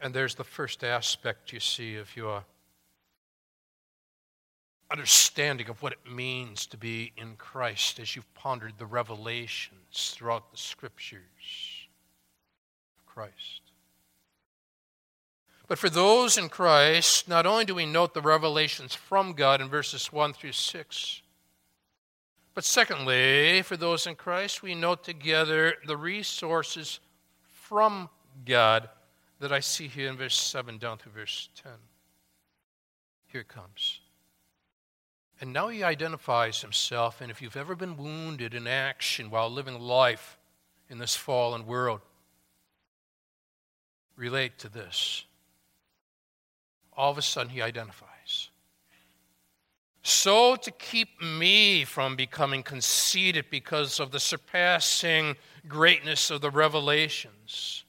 And 0.00 0.14
there's 0.14 0.34
the 0.34 0.44
first 0.44 0.84
aspect 0.84 1.52
you 1.52 1.60
see 1.60 1.96
of 1.96 2.16
your 2.16 2.44
understanding 4.94 5.68
of 5.68 5.82
what 5.82 5.92
it 5.92 6.08
means 6.08 6.66
to 6.66 6.76
be 6.76 7.12
in 7.16 7.34
Christ 7.34 7.98
as 7.98 8.14
you've 8.14 8.32
pondered 8.34 8.74
the 8.78 8.86
revelations 8.86 10.12
throughout 10.14 10.52
the 10.52 10.56
scriptures 10.56 11.18
of 12.96 13.04
Christ. 13.04 13.62
But 15.66 15.80
for 15.80 15.90
those 15.90 16.38
in 16.38 16.48
Christ, 16.48 17.28
not 17.28 17.44
only 17.44 17.64
do 17.64 17.74
we 17.74 17.86
note 17.86 18.14
the 18.14 18.22
revelations 18.22 18.94
from 18.94 19.32
God 19.32 19.60
in 19.60 19.68
verses 19.68 20.12
1 20.12 20.32
through 20.32 20.52
6, 20.52 21.22
but 22.54 22.62
secondly, 22.64 23.62
for 23.62 23.76
those 23.76 24.06
in 24.06 24.14
Christ, 24.14 24.62
we 24.62 24.76
note 24.76 25.02
together 25.02 25.74
the 25.88 25.96
resources 25.96 27.00
from 27.50 28.08
God 28.46 28.88
that 29.40 29.50
I 29.50 29.58
see 29.58 29.88
here 29.88 30.08
in 30.08 30.16
verse 30.16 30.38
7 30.38 30.78
down 30.78 30.98
through 30.98 31.12
verse 31.12 31.48
10. 31.56 31.72
Here 33.26 33.40
it 33.40 33.48
comes. 33.48 33.98
And 35.44 35.52
now 35.52 35.68
he 35.68 35.82
identifies 35.82 36.62
himself, 36.62 37.20
and 37.20 37.30
if 37.30 37.42
you've 37.42 37.54
ever 37.54 37.74
been 37.76 37.98
wounded 37.98 38.54
in 38.54 38.66
action 38.66 39.28
while 39.28 39.50
living 39.50 39.78
life 39.78 40.38
in 40.88 40.96
this 40.96 41.14
fallen 41.14 41.66
world, 41.66 42.00
relate 44.16 44.56
to 44.60 44.70
this. 44.70 45.26
All 46.96 47.10
of 47.10 47.18
a 47.18 47.22
sudden, 47.22 47.52
he 47.52 47.60
identifies. 47.60 48.48
So, 50.02 50.56
to 50.56 50.70
keep 50.70 51.20
me 51.20 51.84
from 51.84 52.16
becoming 52.16 52.62
conceited 52.62 53.44
because 53.50 54.00
of 54.00 54.12
the 54.12 54.20
surpassing 54.20 55.36
greatness 55.68 56.30
of 56.30 56.40
the 56.40 56.50
revelations, 56.50 57.84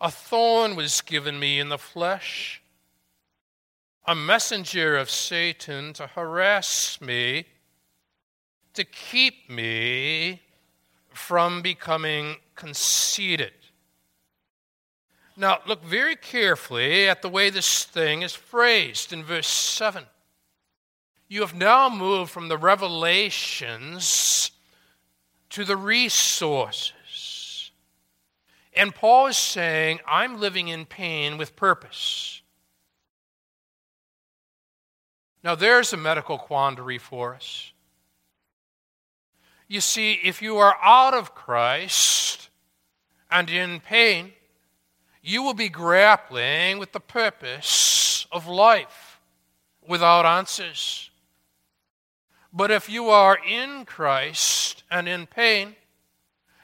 a 0.00 0.10
thorn 0.10 0.74
was 0.74 1.00
given 1.00 1.38
me 1.38 1.60
in 1.60 1.68
the 1.68 1.78
flesh 1.78 2.60
a 4.06 4.14
messenger 4.14 4.96
of 4.96 5.10
Satan 5.10 5.92
to 5.94 6.06
harass 6.06 7.00
me, 7.00 7.46
to 8.74 8.84
keep 8.84 9.48
me 9.48 10.42
from 11.12 11.62
becoming 11.62 12.36
conceited. 12.54 13.52
Now, 15.36 15.58
look 15.66 15.82
very 15.84 16.16
carefully 16.16 17.08
at 17.08 17.22
the 17.22 17.28
way 17.28 17.50
this 17.50 17.84
thing 17.84 18.22
is 18.22 18.34
phrased 18.34 19.12
in 19.12 19.24
verse 19.24 19.48
7. 19.48 20.04
You 21.28 21.40
have 21.40 21.54
now 21.54 21.88
moved 21.88 22.30
from 22.30 22.48
the 22.48 22.58
revelations 22.58 24.52
to 25.50 25.64
the 25.64 25.76
resources. 25.76 27.72
And 28.76 28.94
Paul 28.94 29.28
is 29.28 29.36
saying, 29.36 30.00
I'm 30.06 30.38
living 30.38 30.68
in 30.68 30.84
pain 30.84 31.38
with 31.38 31.56
purpose. 31.56 32.42
Now, 35.44 35.54
there's 35.54 35.92
a 35.92 35.98
medical 35.98 36.38
quandary 36.38 36.96
for 36.96 37.34
us. 37.34 37.70
You 39.68 39.82
see, 39.82 40.14
if 40.24 40.40
you 40.40 40.56
are 40.56 40.76
out 40.82 41.12
of 41.12 41.34
Christ 41.34 42.48
and 43.30 43.50
in 43.50 43.80
pain, 43.80 44.32
you 45.22 45.42
will 45.42 45.52
be 45.52 45.68
grappling 45.68 46.78
with 46.78 46.92
the 46.92 47.00
purpose 47.00 48.26
of 48.32 48.46
life 48.46 49.20
without 49.86 50.24
answers. 50.24 51.10
But 52.50 52.70
if 52.70 52.88
you 52.88 53.10
are 53.10 53.38
in 53.46 53.84
Christ 53.84 54.82
and 54.90 55.06
in 55.06 55.26
pain, 55.26 55.76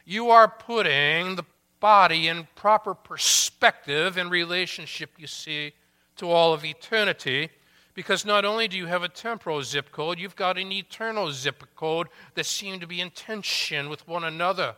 you 0.07 0.31
are 0.31 0.49
putting 0.49 1.37
the 1.37 1.45
body 1.81 2.29
in 2.29 2.49
proper 2.55 2.95
perspective 2.95 4.17
in 4.17 4.31
relationship, 4.31 5.11
you 5.19 5.27
see, 5.27 5.73
to 6.17 6.31
all 6.31 6.55
of 6.55 6.65
eternity 6.65 7.51
because 7.95 8.25
not 8.25 8.45
only 8.45 8.69
do 8.69 8.77
you 8.77 8.87
have 8.87 9.03
a 9.03 9.09
temporal 9.09 9.63
zip 9.63 9.91
code, 9.91 10.19
you've 10.19 10.37
got 10.37 10.59
an 10.59 10.73
eternal 10.73 11.33
zip 11.33 11.65
code 11.75 12.09
that 12.35 12.47
seem 12.47 12.81
to 12.81 12.87
be 12.87 13.01
in 13.01 13.11
tension 13.11 13.89
with 13.89 14.07
one 14.07 14.25
another. 14.25 14.77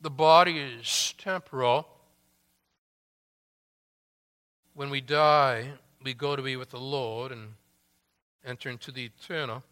The 0.00 0.10
body 0.10 0.58
is 0.58 1.14
temporal. 1.18 1.86
When 4.74 4.90
we 4.90 5.00
die, 5.00 5.72
we 6.02 6.14
go 6.14 6.36
to 6.36 6.42
be 6.42 6.56
with 6.56 6.70
the 6.70 6.80
Lord 6.80 7.32
and 7.32 7.54
enter 8.44 8.70
into 8.70 8.90
the 8.90 9.04
eternal. 9.04 9.62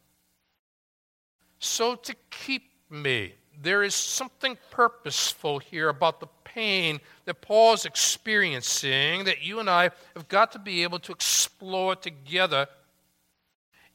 So, 1.59 1.95
to 1.95 2.15
keep 2.31 2.71
me, 2.91 3.35
there 3.61 3.83
is 3.83 3.95
something 3.95 4.57
purposeful 4.71 5.59
here 5.59 5.89
about 5.89 6.21
the 6.21 6.29
pain 6.55 7.01
that 7.25 7.41
Paul's 7.41 7.85
experiencing 7.85 9.25
that 9.25 9.43
you 9.43 9.61
and 9.61 9.69
I 9.69 9.91
have 10.15 10.29
got 10.29 10.53
to 10.53 10.59
be 10.59 10.83
able 10.83 10.99
to 11.01 11.13
explore 11.13 11.95
together. 11.95 12.67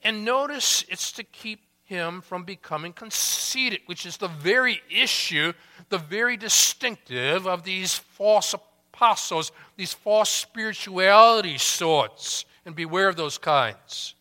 And 0.03 0.25
notice 0.25 0.85
it's 0.89 1.11
to 1.13 1.23
keep 1.23 1.61
him 1.83 2.21
from 2.21 2.43
becoming 2.43 2.93
conceited, 2.93 3.81
which 3.85 4.05
is 4.05 4.17
the 4.17 4.27
very 4.27 4.81
issue, 4.89 5.53
the 5.89 5.97
very 5.97 6.37
distinctive 6.37 7.47
of 7.47 7.63
these 7.63 7.95
false 7.95 8.53
apostles, 8.53 9.51
these 9.75 9.93
false 9.93 10.29
spirituality 10.29 11.57
sorts 11.57 12.45
and 12.65 12.75
beware 12.75 13.09
of 13.09 13.15
those 13.15 13.37
kinds. 13.37 14.15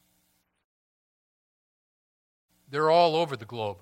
They're 2.71 2.91
all 2.91 3.17
over 3.17 3.37
the 3.37 3.45
globe. 3.45 3.79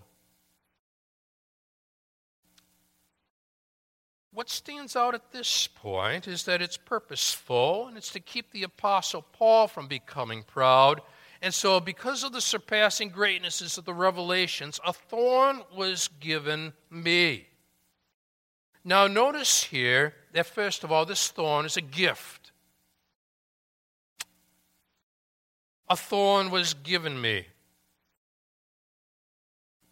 What 4.40 4.48
stands 4.48 4.96
out 4.96 5.14
at 5.14 5.32
this 5.32 5.66
point 5.66 6.26
is 6.26 6.44
that 6.44 6.62
it's 6.62 6.78
purposeful 6.78 7.86
and 7.86 7.98
it's 7.98 8.10
to 8.12 8.20
keep 8.20 8.50
the 8.50 8.62
Apostle 8.62 9.20
Paul 9.20 9.68
from 9.68 9.86
becoming 9.86 10.44
proud. 10.44 11.02
And 11.42 11.52
so, 11.52 11.78
because 11.78 12.24
of 12.24 12.32
the 12.32 12.40
surpassing 12.40 13.10
greatnesses 13.10 13.76
of 13.76 13.84
the 13.84 13.92
revelations, 13.92 14.80
a 14.82 14.94
thorn 14.94 15.60
was 15.76 16.08
given 16.20 16.72
me. 16.88 17.48
Now, 18.82 19.06
notice 19.06 19.64
here 19.64 20.14
that, 20.32 20.46
first 20.46 20.84
of 20.84 20.90
all, 20.90 21.04
this 21.04 21.28
thorn 21.28 21.66
is 21.66 21.76
a 21.76 21.82
gift. 21.82 22.52
A 25.90 25.96
thorn 25.96 26.50
was 26.50 26.72
given 26.72 27.20
me. 27.20 27.46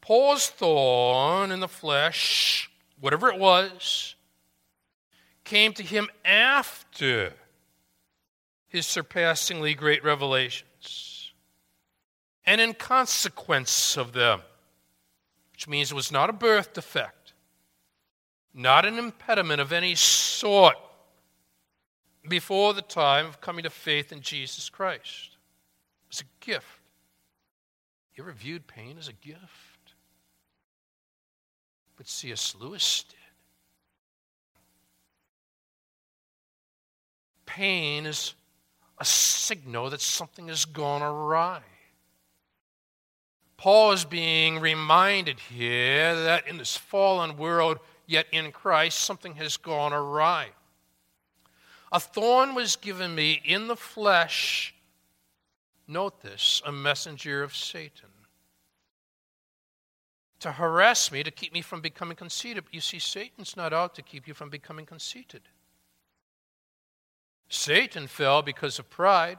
Paul's 0.01 0.49
thorn 0.49 1.53
in 1.53 1.61
the 1.61 1.69
flesh, 1.69 2.71
whatever 2.99 3.29
it 3.29 3.39
was, 3.39 4.15
came 5.49 5.73
to 5.73 5.83
him 5.83 6.11
after 6.27 7.33
his 8.69 8.87
surpassingly 8.87 9.75
great 9.75 10.05
revelations 10.05 11.33
and 12.45 12.61
in 12.61 12.75
consequence 12.75 13.97
of 13.97 14.13
them, 14.13 14.43
which 15.53 15.67
means 15.67 15.91
it 15.91 15.95
was 15.95 16.13
not 16.13 16.29
a 16.29 16.35
birth 16.35 16.75
defect, 16.75 17.33
not 18.53 18.85
an 18.85 18.99
impediment 18.99 19.61
of 19.61 19.73
any 19.73 19.95
sort 19.95 20.77
before 22.29 22.75
the 22.75 22.83
time 22.83 23.25
of 23.25 23.41
coming 23.41 23.63
to 23.63 23.71
faith 23.71 24.13
in 24.13 24.21
Jesus 24.21 24.69
Christ. 24.69 25.31
It 26.05 26.11
was 26.11 26.21
a 26.21 26.45
gift. 26.45 26.67
You 28.15 28.23
ever 28.25 28.33
viewed 28.33 28.67
pain 28.67 28.97
as 28.99 29.09
a 29.09 29.15
gift? 29.15 29.95
But 31.97 32.07
C.S. 32.07 32.55
Lewis 32.59 33.05
did. 33.09 33.18
Pain 37.49 38.05
is 38.05 38.35
a 38.99 39.05
signal 39.05 39.89
that 39.91 40.03
something 40.03 40.49
has 40.49 40.67
gone 40.67 41.03
awry. 41.03 41.63
Paul 43.57 43.93
is 43.93 44.05
being 44.05 44.61
reminded 44.61 45.41
here 45.41 46.15
that 46.25 46.47
in 46.47 46.59
this 46.59 46.77
fallen 46.77 47.39
world, 47.39 47.79
yet 48.07 48.27
in 48.33 48.53
Christ, 48.53 49.01
something 49.01 49.35
has 49.37 49.57
gone 49.57 49.95
awry. 49.95 50.49
A 51.91 51.99
thorn 51.99 52.55
was 52.55 52.77
given 52.77 53.15
me 53.15 53.41
in 53.45 53.67
the 53.67 53.77
flesh, 53.77 54.75
note 55.89 56.21
this, 56.21 56.61
a 56.67 56.71
messenger 56.71 57.43
of 57.43 57.57
Satan. 57.57 58.11
To 60.41 60.53
harass 60.53 61.11
me, 61.11 61.23
to 61.23 61.31
keep 61.31 61.53
me 61.53 61.63
from 61.63 61.81
becoming 61.81 62.17
conceited. 62.17 62.65
You 62.71 62.83
see, 62.83 62.99
Satan's 62.99 63.57
not 63.57 63.73
out 63.73 63.95
to 63.95 64.03
keep 64.03 64.29
you 64.29 64.35
from 64.35 64.51
becoming 64.51 64.87
conceited. 64.87 65.43
Satan 67.49 68.07
fell 68.07 68.43
because 68.43 68.79
of 68.79 68.91
pride. 68.91 69.39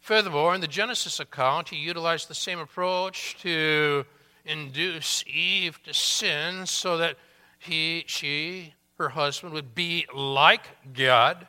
Furthermore, 0.00 0.54
in 0.54 0.60
the 0.60 0.68
Genesis 0.68 1.20
account, 1.20 1.70
he 1.70 1.76
utilized 1.76 2.28
the 2.28 2.34
same 2.34 2.58
approach 2.58 3.36
to 3.42 4.04
induce 4.44 5.24
Eve 5.26 5.82
to 5.82 5.92
sin 5.92 6.66
so 6.66 6.98
that 6.98 7.16
he, 7.58 8.04
she, 8.06 8.74
her 8.98 9.08
husband 9.08 9.52
would 9.52 9.74
be 9.74 10.06
like 10.14 10.68
God. 10.94 11.48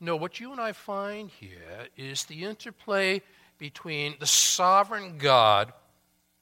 No, 0.00 0.16
what 0.16 0.40
you 0.40 0.52
and 0.52 0.60
I 0.60 0.72
find 0.72 1.30
here 1.30 1.88
is 1.96 2.24
the 2.24 2.44
interplay 2.44 3.22
between 3.58 4.14
the 4.18 4.26
sovereign 4.26 5.18
God 5.18 5.72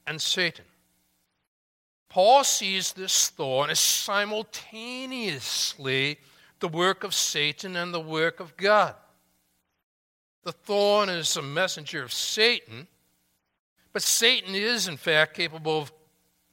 and 0.07 0.19
Satan. 0.21 0.65
Paul 2.09 2.45
sees 2.45 2.93
this 2.93 3.31
thorn 3.31 3.71
as 3.71 3.81
simultaneously 3.81 6.19
the 6.63 6.69
work 6.69 7.03
of 7.05 7.13
Satan 7.13 7.77
and 7.77 7.93
the 7.93 8.01
work 8.01 8.41
of 8.41 8.57
God. 8.57 8.95
The 10.45 10.53
thorn 10.53 11.09
is 11.09 11.37
a 11.37 11.43
messenger 11.43 12.05
of 12.05 12.13
Satan, 12.13 12.87
but 13.93 14.03
Satan 14.03 14.55
is, 14.55 14.87
in 14.89 14.97
fact, 14.97 15.35
capable 15.35 15.79
of 15.79 15.93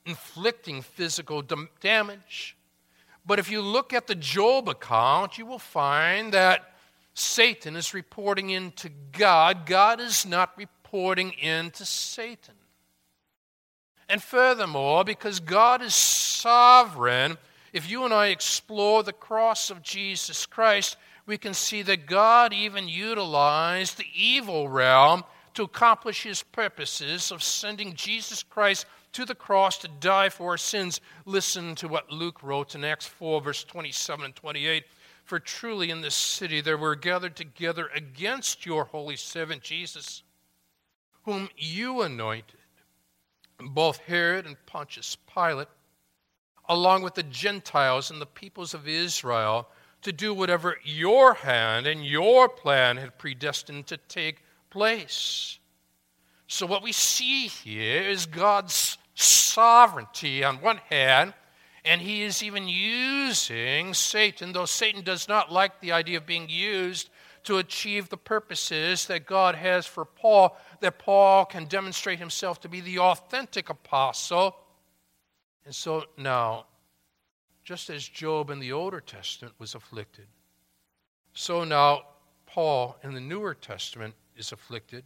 inflicting 0.06 0.82
physical 0.82 1.44
damage. 1.80 2.58
But 3.24 3.38
if 3.38 3.52
you 3.52 3.62
look 3.62 3.94
at 3.94 4.08
the 4.08 4.16
Job 4.16 4.68
account, 4.68 5.38
you 5.38 5.46
will 5.46 5.60
find 5.60 6.34
that 6.34 6.74
Satan 7.14 7.76
is 7.76 7.94
reporting 7.94 8.50
into 8.50 8.90
God. 9.12 9.68
God 9.68 10.00
is 10.00 10.26
not 10.26 10.58
reporting 10.58 11.34
into 11.34 11.86
Satan. 11.86 12.56
And 14.10 14.24
furthermore, 14.24 15.04
because 15.04 15.40
God 15.40 15.84
is 15.84 15.94
sovereign, 15.94 17.38
if 17.74 17.90
you 17.90 18.06
and 18.06 18.14
I 18.14 18.28
explore 18.28 19.04
the 19.04 19.14
cross 19.14 19.70
of 19.70 19.82
Jesus 19.82 20.46
Christ, 20.46 20.98
we 21.26 21.38
can 21.38 21.54
see 21.54 21.82
that 21.84 22.08
God 22.08 22.54
even 22.54 22.88
utilized 22.88 23.98
the 23.98 24.08
evil 24.16 24.68
realm 24.68 25.24
to 25.54 25.64
accomplish 25.64 26.24
his 26.24 26.42
purposes 26.42 27.32
of 27.32 27.44
sending 27.44 27.94
Jesus 27.94 28.44
Christ 28.44 28.86
to 29.14 29.26
the 29.26 29.36
cross 29.36 29.78
to 29.80 29.88
die 29.88 30.30
for 30.30 30.52
our 30.52 30.58
sins. 30.58 31.02
Listen 31.26 31.76
to 31.76 31.88
what 31.88 32.12
Luke 32.12 32.42
wrote 32.44 32.76
in 32.76 32.84
Acts 32.84 33.06
4, 33.06 33.42
verse 33.42 33.64
27 33.64 34.26
and 34.26 34.36
28. 34.36 34.86
For 35.24 35.40
truly 35.40 35.92
in 35.92 36.02
this 36.02 36.16
city 36.16 36.62
there 36.62 36.78
were 36.78 36.96
gathered 36.96 37.36
together 37.36 37.90
against 37.94 38.66
your 38.66 38.86
holy 38.86 39.16
servant 39.16 39.62
Jesus, 39.62 40.24
whom 41.24 41.50
you 41.56 42.02
anointed, 42.02 42.56
both 43.60 43.98
Herod 43.98 44.48
and 44.48 44.56
Pontius 44.66 45.18
Pilate 45.32 45.68
along 46.70 47.02
with 47.02 47.16
the 47.16 47.24
Gentiles 47.24 48.12
and 48.12 48.22
the 48.22 48.28
peoples 48.28 48.76
of 48.76 48.88
Israel, 48.88 49.68
to 50.04 50.14
do 50.14 50.34
whatever 50.34 50.78
your 50.84 51.34
hand 51.34 51.88
and 51.88 52.06
your 52.06 52.48
plan 52.48 52.96
had 52.96 53.18
predestined 53.18 53.88
to 53.88 53.98
take 53.98 54.44
place. 54.70 55.58
So, 56.48 56.66
what 56.66 56.84
we 56.84 56.92
see 56.92 57.48
here 57.48 58.04
is 58.04 58.26
God's 58.26 58.98
sovereignty 59.16 60.44
on 60.44 60.62
one 60.62 60.80
hand, 60.90 61.34
and 61.84 62.00
he 62.00 62.24
is 62.24 62.44
even 62.44 62.68
using 62.68 63.94
Satan, 63.94 64.54
though 64.54 64.66
Satan 64.66 65.04
does 65.04 65.28
not 65.28 65.52
like 65.52 65.82
the 65.82 65.92
idea 65.92 66.18
of 66.18 66.26
being 66.26 66.48
used 66.50 67.10
to 67.44 67.58
achieve 67.58 68.10
the 68.10 68.18
purposes 68.18 69.08
that 69.08 69.26
God 69.26 69.56
has 69.56 69.86
for 69.86 70.06
Paul, 70.06 70.58
that 70.82 71.00
Paul 71.00 71.46
can 71.46 71.66
demonstrate 71.66 72.20
himself 72.20 72.62
to 72.62 72.70
be 72.70 72.82
the 72.82 73.00
authentic 73.00 73.70
apostle 73.70 74.56
and 75.70 75.76
so 75.76 76.04
now, 76.18 76.66
just 77.64 77.92
as 77.92 78.10
Job 78.10 78.50
in 78.50 78.58
the 78.58 78.72
Older 78.72 79.00
Testament 79.00 79.54
was 79.60 79.76
afflicted, 79.76 80.26
so 81.34 81.64
now 81.64 82.06
Paul 82.48 82.98
in 83.04 83.14
the 83.14 83.22
Newer 83.22 83.54
Testament 83.54 84.16
is 84.36 84.52
afflicted, 84.52 85.04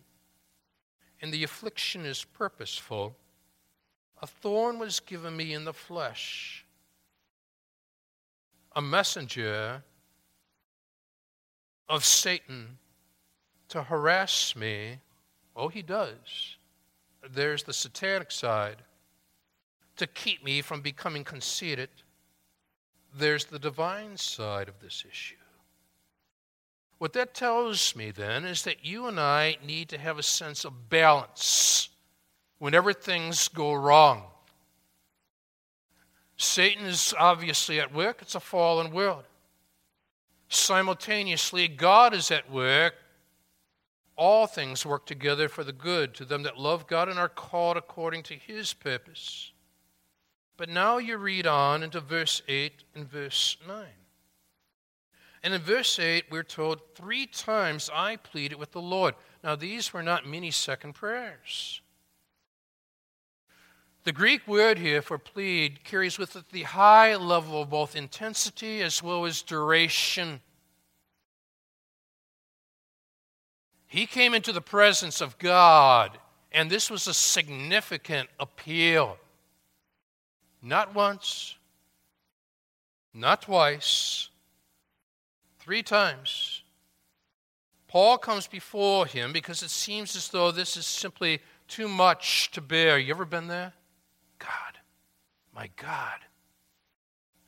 and 1.21 1.34
the 1.34 1.43
affliction 1.43 2.06
is 2.06 2.23
purposeful. 2.23 3.17
A 4.21 4.26
thorn 4.26 4.80
was 4.80 5.02
given 5.02 5.36
me 5.36 5.54
in 5.54 5.65
the 5.65 5.73
flesh, 5.73 6.65
a 8.73 8.82
messenger 8.82 9.84
of 11.89 12.06
Satan 12.06 12.78
to 13.67 13.84
harass 13.84 14.56
me. 14.56 14.99
Oh, 15.58 15.67
he 15.67 15.82
does. 15.82 16.56
There's 17.30 17.63
the 17.63 17.73
satanic 17.73 18.32
side 18.32 18.78
to 19.98 20.08
keep 20.08 20.44
me 20.44 20.62
from 20.62 20.81
becoming 20.81 21.23
conceited, 21.23 21.89
there's 23.15 23.46
the 23.46 23.60
divine 23.60 24.17
side 24.17 24.67
of 24.67 24.79
this 24.79 25.04
issue. 25.10 25.35
What 26.98 27.13
that 27.13 27.33
tells 27.33 27.96
me 27.96 28.12
then 28.12 28.46
is 28.46 28.63
that 28.63 28.85
you 28.85 29.08
and 29.08 29.19
I 29.19 29.58
need 29.65 29.89
to 29.89 29.98
have 29.98 30.17
a 30.17 30.23
sense 30.23 30.63
of 30.63 30.89
balance 30.89 31.89
whenever 32.60 32.94
things 32.94 33.48
go 33.50 33.73
wrong. 33.73 34.23
Satan 36.37 36.85
is 36.85 37.13
obviously 37.19 37.79
at 37.79 37.94
work, 37.94 38.21
it's 38.21 38.35
a 38.35 38.39
fallen 38.39 38.91
world. 38.91 39.23
Simultaneously, 40.50 41.67
God 41.67 42.13
is 42.13 42.29
at 42.31 42.52
work. 42.52 42.96
All 44.15 44.46
things 44.46 44.85
work 44.85 45.06
together 45.06 45.50
for 45.50 45.63
the 45.63 45.73
good 45.73 46.13
to 46.15 46.25
them 46.25 46.44
that 46.44 46.60
love 46.60 46.85
God 46.85 47.10
and 47.10 47.17
are 47.17 47.29
called 47.29 47.77
according 47.77 48.23
to 48.23 48.35
his 48.35 48.73
purpose. 48.73 49.52
But 50.64 50.70
now 50.70 50.98
you 50.98 51.18
read 51.18 51.46
on 51.46 51.84
into 51.84 52.00
verse 52.00 52.42
8 52.48 52.86
and 52.96 53.06
verse 53.06 53.58
9. 53.68 53.86
And 55.44 55.54
in 55.54 55.60
verse 55.60 56.00
8, 56.00 56.28
we're 56.32 56.42
told, 56.42 56.80
Three 56.96 57.26
times 57.26 57.90
I 57.94 58.16
pleaded 58.16 58.58
with 58.58 58.72
the 58.72 58.82
Lord. 58.82 59.16
Now, 59.44 59.58
these 59.58 59.92
were 59.92 60.02
not 60.02 60.26
many 60.26 60.52
second 60.52 60.94
prayers. 60.94 61.82
The 64.06 64.14
Greek 64.14 64.48
word 64.48 64.78
here 64.78 65.02
for 65.02 65.18
plead 65.18 65.84
carries 65.84 66.18
with 66.18 66.34
it 66.38 66.48
the 66.54 66.64
high 66.64 67.18
level 67.18 67.62
of 67.64 67.70
both 67.70 67.94
intensity 67.94 68.82
as 68.82 69.04
well 69.04 69.26
as 69.26 69.42
duration. 69.42 70.40
He 73.86 74.06
came 74.06 74.34
into 74.34 74.54
the 74.54 74.62
presence 74.62 75.20
of 75.20 75.38
God, 75.40 76.18
and 76.54 76.70
this 76.70 76.90
was 76.90 77.06
a 77.06 77.14
significant 77.14 78.30
appeal. 78.40 79.18
Not 80.66 80.96
once, 80.96 81.56
not 83.14 83.42
twice, 83.42 84.30
three 85.60 85.84
times. 85.84 86.64
Paul 87.90 88.18
comes 88.18 88.48
before 88.48 89.06
him 89.06 89.34
because 89.34 89.62
it 89.62 89.72
seems 89.72 90.16
as 90.16 90.30
though 90.30 90.52
this 90.52 90.78
is 90.78 90.86
simply 90.86 91.42
too 91.68 91.90
much 91.90 92.50
to 92.52 92.62
bear. 92.62 92.98
You 92.98 93.14
ever 93.14 93.26
been 93.26 93.48
there? 93.48 93.74
God, 94.40 94.80
my 95.54 95.70
God, 95.76 96.20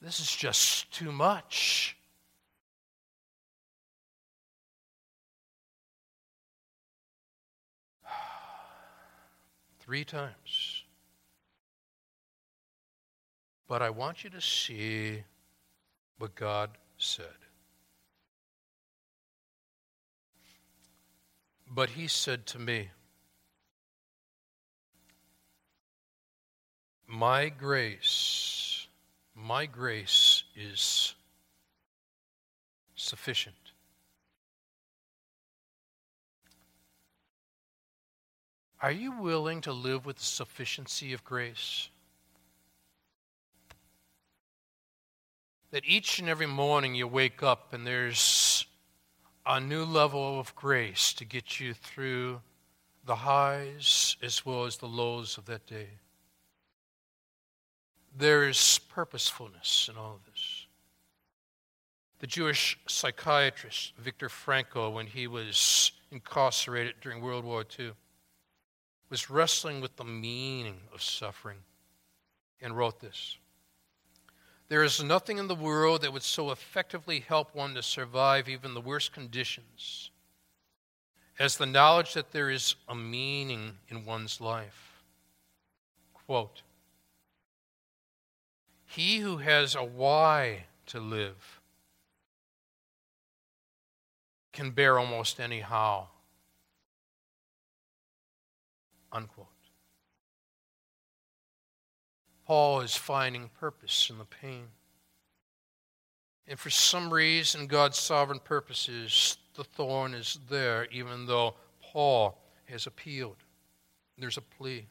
this 0.01 0.19
is 0.19 0.29
just 0.29 0.91
too 0.91 1.13
much. 1.13 1.95
Three 9.79 10.03
times. 10.03 10.74
But 13.67 13.81
I 13.81 13.89
want 13.89 14.23
you 14.23 14.29
to 14.29 14.41
see 14.41 15.23
what 16.17 16.35
God 16.35 16.71
said. 16.97 17.25
But 21.69 21.89
he 21.89 22.07
said 22.07 22.45
to 22.47 22.59
me, 22.59 22.89
My 27.07 27.49
grace, 27.49 28.87
my 29.35 29.65
grace 29.65 30.43
is 30.55 31.15
sufficient. 32.95 33.55
Are 38.81 38.91
you 38.91 39.11
willing 39.19 39.61
to 39.61 39.71
live 39.73 40.05
with 40.05 40.17
the 40.17 40.23
sufficiency 40.23 41.13
of 41.13 41.23
grace? 41.23 41.89
That 45.75 45.83
each 45.85 46.19
and 46.19 46.29
every 46.29 46.47
morning 46.47 46.95
you 46.95 47.05
wake 47.05 47.43
up 47.43 47.73
and 47.73 47.85
there's 47.85 48.65
a 49.45 49.59
new 49.59 49.83
level 49.83 50.39
of 50.39 50.55
grace 50.55 51.11
to 51.11 51.25
get 51.25 51.59
you 51.59 51.73
through 51.73 52.39
the 53.03 53.15
highs 53.15 54.15
as 54.23 54.45
well 54.45 54.63
as 54.63 54.77
the 54.77 54.87
lows 54.87 55.37
of 55.37 55.43
that 55.43 55.67
day. 55.67 55.89
There 58.17 58.47
is 58.47 58.79
purposefulness 58.87 59.89
in 59.91 59.97
all 59.97 60.13
of 60.13 60.25
this. 60.31 60.65
The 62.19 62.27
Jewish 62.27 62.79
psychiatrist 62.87 63.95
Viktor 63.97 64.29
Frankl, 64.29 64.93
when 64.93 65.07
he 65.07 65.27
was 65.27 65.91
incarcerated 66.09 66.95
during 67.01 67.19
World 67.19 67.43
War 67.43 67.65
II, 67.77 67.91
was 69.09 69.29
wrestling 69.29 69.81
with 69.81 69.97
the 69.97 70.05
meaning 70.05 70.79
of 70.93 71.03
suffering 71.03 71.59
and 72.61 72.77
wrote 72.77 73.01
this 73.01 73.39
there 74.67 74.83
is 74.83 75.03
nothing 75.03 75.37
in 75.37 75.47
the 75.47 75.55
world 75.55 76.01
that 76.01 76.11
would 76.11 76.23
so 76.23 76.51
effectively 76.51 77.19
help 77.19 77.53
one 77.53 77.75
to 77.75 77.83
survive 77.83 78.49
even 78.49 78.73
the 78.73 78.81
worst 78.81 79.13
conditions 79.13 80.09
as 81.37 81.57
the 81.57 81.65
knowledge 81.65 82.13
that 82.13 82.31
there 82.31 82.49
is 82.49 82.75
a 82.87 82.95
meaning 82.95 83.77
in 83.89 84.05
one's 84.05 84.39
life. 84.39 85.03
Quote 86.25 86.61
He 88.85 89.19
who 89.19 89.37
has 89.37 89.75
a 89.75 89.83
why 89.83 90.65
to 90.87 90.99
live 90.99 91.59
can 94.53 94.71
bear 94.71 94.97
almost 94.97 95.39
any 95.39 95.59
how. 95.59 96.07
Unquote. 99.11 99.54
Paul 102.45 102.81
is 102.81 102.95
finding 102.95 103.49
purpose 103.59 104.09
in 104.09 104.17
the 104.17 104.25
pain. 104.25 104.67
And 106.47 106.59
for 106.59 106.69
some 106.69 107.11
reason, 107.11 107.65
God's 107.65 107.97
sovereign 107.97 108.39
purposes, 108.43 109.37
the 109.55 109.63
thorn 109.63 110.13
is 110.13 110.37
there, 110.47 110.87
even 110.91 111.25
though 111.25 111.55
Paul 111.81 112.37
has 112.65 112.85
appealed. 112.85 113.37
There's 114.17 114.37
a 114.37 114.41
plea. 114.41 114.85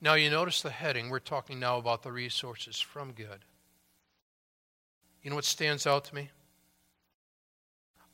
Now, 0.00 0.14
you 0.14 0.30
notice 0.30 0.62
the 0.62 0.70
heading. 0.70 1.10
We're 1.10 1.18
talking 1.20 1.60
now 1.60 1.78
about 1.78 2.02
the 2.02 2.12
resources 2.12 2.80
from 2.80 3.12
God. 3.12 3.44
You 5.22 5.30
know 5.30 5.36
what 5.36 5.44
stands 5.44 5.86
out 5.86 6.04
to 6.06 6.14
me? 6.14 6.30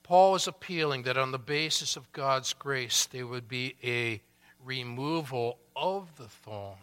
Paul 0.03 0.35
is 0.35 0.47
appealing 0.47 1.03
that 1.05 1.17
on 1.17 1.33
the 1.33 1.39
basis 1.39 1.97
of 1.97 2.13
God's 2.13 2.53
grace, 2.53 3.07
there 3.07 3.27
would 3.27 3.49
be 3.49 3.77
a 3.83 4.21
removal 4.63 5.59
of 5.75 6.15
the 6.17 6.29
thorn. 6.29 6.77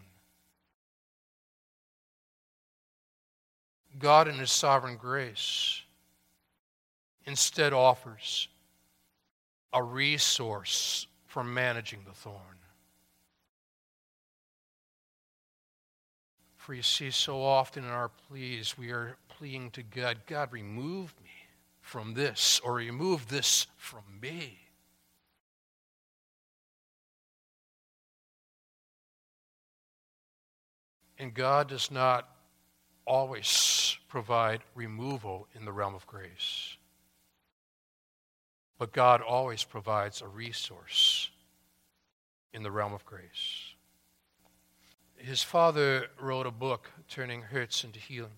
God, 4.01 4.27
in 4.27 4.35
His 4.35 4.51
sovereign 4.51 4.97
grace, 4.97 5.81
instead 7.25 7.71
offers 7.71 8.47
a 9.71 9.81
resource 9.81 11.07
for 11.27 11.43
managing 11.43 11.99
the 12.05 12.13
thorn. 12.13 12.37
For 16.57 16.73
you 16.73 16.83
see, 16.83 17.09
so 17.09 17.41
often 17.41 17.83
in 17.83 17.89
our 17.89 18.09
pleas, 18.09 18.77
we 18.77 18.91
are 18.91 19.17
pleading 19.29 19.71
to 19.71 19.83
God, 19.83 20.17
God, 20.27 20.51
remove 20.51 21.13
me 21.23 21.31
from 21.81 22.13
this, 22.13 22.61
or 22.63 22.75
remove 22.75 23.29
this 23.29 23.65
from 23.77 24.03
me. 24.21 24.59
And 31.17 31.33
God 31.33 31.69
does 31.69 31.89
not 31.89 32.27
always 33.05 33.97
provide 34.07 34.61
removal 34.75 35.47
in 35.55 35.65
the 35.65 35.71
realm 35.71 35.95
of 35.95 36.05
grace. 36.07 36.77
But 38.77 38.91
God 38.91 39.21
always 39.21 39.63
provides 39.63 40.21
a 40.21 40.27
resource 40.27 41.29
in 42.53 42.63
the 42.63 42.71
realm 42.71 42.93
of 42.93 43.05
grace. 43.05 43.73
His 45.17 45.43
father 45.43 46.07
wrote 46.19 46.47
a 46.47 46.51
book, 46.51 46.89
Turning 47.07 47.43
Hurts 47.43 47.83
into 47.83 47.99
Healing, 47.99 48.31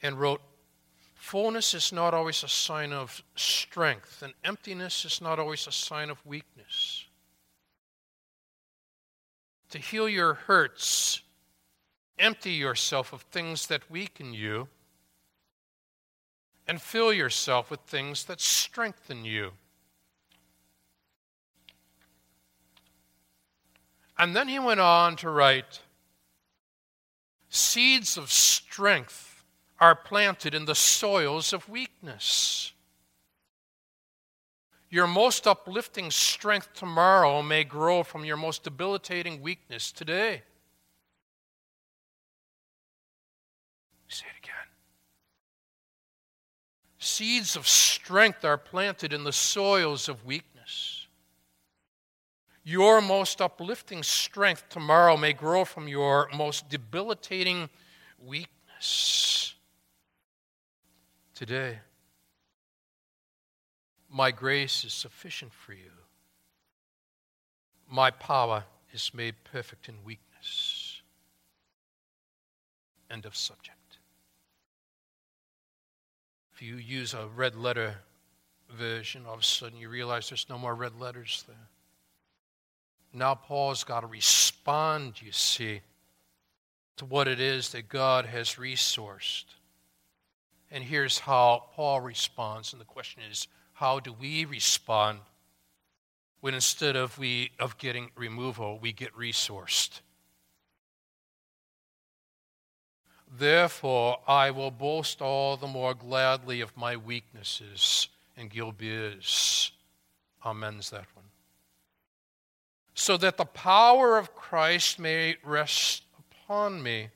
and 0.00 0.18
wrote, 0.18 0.40
Fullness 1.14 1.74
is 1.74 1.92
not 1.92 2.14
always 2.14 2.42
a 2.42 2.48
sign 2.48 2.92
of 2.92 3.22
strength, 3.36 4.22
and 4.22 4.32
emptiness 4.44 5.04
is 5.04 5.20
not 5.20 5.38
always 5.38 5.66
a 5.66 5.72
sign 5.72 6.10
of 6.10 6.24
weakness. 6.26 7.06
To 9.70 9.78
heal 9.78 10.08
your 10.08 10.34
hurts 10.34 11.22
Empty 12.22 12.52
yourself 12.52 13.12
of 13.12 13.22
things 13.22 13.66
that 13.66 13.90
weaken 13.90 14.32
you 14.32 14.68
and 16.68 16.80
fill 16.80 17.12
yourself 17.12 17.68
with 17.68 17.80
things 17.80 18.24
that 18.26 18.40
strengthen 18.40 19.24
you. 19.24 19.50
And 24.16 24.36
then 24.36 24.46
he 24.46 24.60
went 24.60 24.78
on 24.78 25.16
to 25.16 25.30
write 25.30 25.80
Seeds 27.48 28.16
of 28.16 28.30
strength 28.30 29.42
are 29.80 29.96
planted 29.96 30.54
in 30.54 30.64
the 30.64 30.76
soils 30.76 31.52
of 31.52 31.68
weakness. 31.68 32.72
Your 34.88 35.08
most 35.08 35.48
uplifting 35.48 36.12
strength 36.12 36.72
tomorrow 36.72 37.42
may 37.42 37.64
grow 37.64 38.04
from 38.04 38.24
your 38.24 38.36
most 38.36 38.62
debilitating 38.62 39.42
weakness 39.42 39.90
today. 39.90 40.42
Say 44.12 44.26
it 44.26 44.44
again. 44.44 44.68
Seeds 47.02 47.56
of 47.56 47.66
strength 47.66 48.44
are 48.44 48.56
planted 48.56 49.12
in 49.12 49.24
the 49.24 49.32
soils 49.32 50.08
of 50.08 50.24
weakness. 50.24 51.08
Your 52.62 53.00
most 53.00 53.40
uplifting 53.40 54.04
strength 54.04 54.68
tomorrow 54.68 55.16
may 55.16 55.32
grow 55.32 55.64
from 55.64 55.88
your 55.88 56.28
most 56.32 56.68
debilitating 56.68 57.68
weakness 58.24 59.56
today. 61.34 61.80
My 64.08 64.30
grace 64.30 64.84
is 64.84 64.92
sufficient 64.92 65.52
for 65.52 65.72
you. 65.72 65.90
My 67.90 68.12
power 68.12 68.62
is 68.92 69.10
made 69.12 69.34
perfect 69.42 69.88
in 69.88 69.96
weakness. 70.04 71.02
End 73.10 73.26
of 73.26 73.34
subject 73.34 73.81
you 76.62 76.76
use 76.76 77.12
a 77.12 77.26
red 77.34 77.56
letter 77.56 77.96
version, 78.70 79.26
all 79.26 79.34
of 79.34 79.40
a 79.40 79.44
sudden 79.44 79.78
you 79.78 79.88
realize 79.88 80.28
there's 80.28 80.48
no 80.48 80.58
more 80.58 80.74
red 80.74 80.98
letters 80.98 81.44
there. 81.46 81.68
Now 83.12 83.34
Paul's 83.34 83.84
got 83.84 84.00
to 84.00 84.06
respond, 84.06 85.20
you 85.20 85.32
see, 85.32 85.82
to 86.96 87.04
what 87.04 87.28
it 87.28 87.40
is 87.40 87.70
that 87.70 87.88
God 87.88 88.26
has 88.26 88.54
resourced. 88.54 89.44
And 90.70 90.82
here's 90.82 91.18
how 91.18 91.64
Paul 91.74 92.00
responds, 92.00 92.72
and 92.72 92.80
the 92.80 92.86
question 92.86 93.22
is 93.30 93.48
how 93.74 94.00
do 94.00 94.12
we 94.12 94.44
respond 94.44 95.18
when 96.40 96.54
instead 96.54 96.96
of 96.96 97.18
we 97.18 97.50
of 97.58 97.76
getting 97.76 98.10
removal, 98.16 98.78
we 98.80 98.92
get 98.92 99.14
resourced? 99.14 100.00
Therefore, 103.34 104.18
I 104.28 104.50
will 104.50 104.70
boast 104.70 105.22
all 105.22 105.56
the 105.56 105.66
more 105.66 105.94
gladly 105.94 106.60
of 106.60 106.76
my 106.76 106.96
weaknesses. 106.96 108.08
And 108.36 108.50
Gilbis 108.50 109.70
amends 110.44 110.90
that 110.90 111.06
one. 111.14 111.24
So 112.94 113.16
that 113.16 113.38
the 113.38 113.46
power 113.46 114.18
of 114.18 114.34
Christ 114.34 114.98
may 114.98 115.36
rest 115.42 116.02
upon 116.18 116.82
me. 116.82 117.08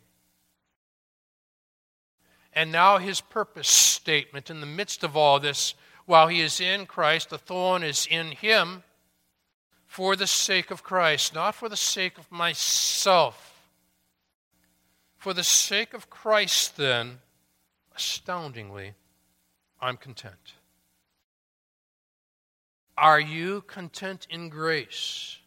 And 2.54 2.72
now 2.72 2.96
his 2.96 3.20
purpose 3.20 3.68
statement 3.68 4.48
in 4.48 4.60
the 4.60 4.66
midst 4.66 5.04
of 5.04 5.16
all 5.16 5.38
this, 5.38 5.74
while 6.06 6.28
he 6.28 6.40
is 6.40 6.60
in 6.60 6.86
Christ, 6.86 7.28
the 7.28 7.36
thorn 7.36 7.82
is 7.82 8.06
in 8.10 8.30
him 8.30 8.82
for 9.86 10.16
the 10.16 10.26
sake 10.26 10.70
of 10.70 10.82
Christ, 10.82 11.34
not 11.34 11.54
for 11.54 11.68
the 11.68 11.76
sake 11.76 12.16
of 12.16 12.30
myself. 12.32 13.55
For 15.26 15.34
the 15.34 15.42
sake 15.42 15.92
of 15.92 16.08
Christ, 16.08 16.76
then, 16.76 17.18
astoundingly, 17.96 18.94
I'm 19.80 19.96
content. 19.96 20.54
Are 22.96 23.18
you 23.18 23.62
content 23.62 24.28
in 24.30 24.50
grace 24.50 25.38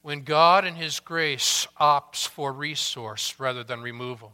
when 0.00 0.22
God 0.22 0.64
in 0.64 0.74
His 0.74 0.98
grace 0.98 1.68
opts 1.80 2.26
for 2.26 2.52
resource 2.52 3.36
rather 3.38 3.62
than 3.62 3.82
removal? 3.82 4.32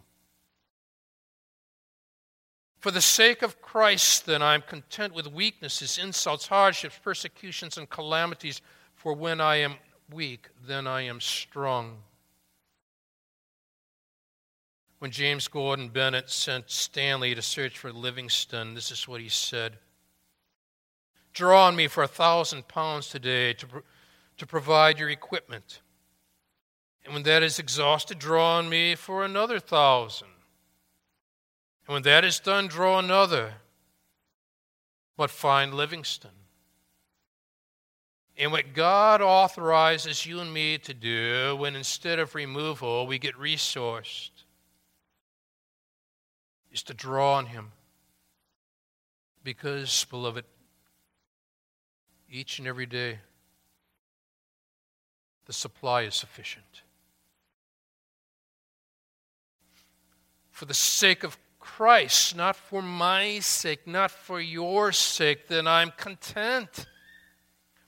For 2.79 2.91
the 2.91 3.03
sake 3.03 3.43
of 3.43 3.61
Christ, 3.61 4.25
then, 4.25 4.41
I 4.41 4.55
am 4.55 4.63
content 4.63 5.13
with 5.13 5.31
weaknesses, 5.31 5.99
insults, 5.99 6.47
hardships, 6.47 6.99
persecutions, 7.05 7.77
and 7.77 7.91
calamities. 7.91 8.63
For 8.95 9.13
when 9.13 9.43
I 9.43 9.57
am 9.57 9.75
weak, 10.11 10.49
then 10.67 10.87
I 10.87 11.03
am 11.03 11.21
strong. 11.21 11.99
When 14.99 15.11
James 15.13 15.47
Gordon 15.47 15.91
Bennett 15.91 16.29
sent 16.29 16.71
Stanley 16.71 17.35
to 17.35 17.43
search 17.43 17.79
for 17.79 17.93
Livingstone, 17.93 18.75
this 18.75 18.91
is 18.91 19.07
what 19.07 19.21
he 19.21 19.29
said 19.29 19.79
Draw 21.33 21.69
on 21.69 21.77
me 21.77 21.87
for 21.87 22.03
a 22.03 22.09
thousand 22.09 22.67
pounds 22.67 23.09
today 23.09 23.53
to, 23.53 23.67
to 24.39 24.47
provide 24.47 24.99
your 24.99 25.09
equipment. 25.09 25.83
And 27.05 27.15
when 27.15 27.23
that 27.23 27.45
is 27.45 27.61
exhausted, 27.61 28.19
draw 28.19 28.59
on 28.59 28.69
me 28.69 28.97
for 28.97 29.25
another 29.25 29.61
thousand. 29.61 30.29
And 31.87 31.95
when 31.95 32.03
that 32.03 32.25
is 32.25 32.41
done, 32.41 32.67
draw 32.67 32.99
another. 32.99 33.55
But 35.17 35.31
find 35.31 35.75
Livingstone. 35.75 36.33
And 38.37 38.51
what 38.51 38.75
God 38.75 39.23
authorizes 39.23 40.27
you 40.27 40.41
and 40.41 40.53
me 40.53 40.79
to 40.79 40.95
do 40.95 41.57
when 41.57 41.77
instead 41.77 42.19
of 42.19 42.35
removal, 42.35 43.07
we 43.07 43.19
get 43.19 43.37
resourced 43.37 44.38
is 46.73 46.83
to 46.85 46.95
draw 46.95 47.35
on 47.35 47.47
Him. 47.47 47.73
Because, 49.43 50.05
beloved, 50.11 50.45
each 52.31 52.59
and 52.59 52.69
every 52.69 52.87
day, 52.87 53.19
the 55.47 55.53
supply 55.53 56.03
is 56.03 56.15
sufficient. 56.15 56.83
For 60.51 60.67
the 60.67 60.75
sake 60.75 61.25
of 61.25 61.39
Christ, 61.59 62.37
not 62.37 62.57
for 62.57 62.83
my 62.83 63.39
sake, 63.39 63.87
not 63.87 64.11
for 64.11 64.41
your 64.41 64.93
sake, 64.93 65.49
then 65.49 65.67
I'm 65.67 65.93
content 65.97 66.87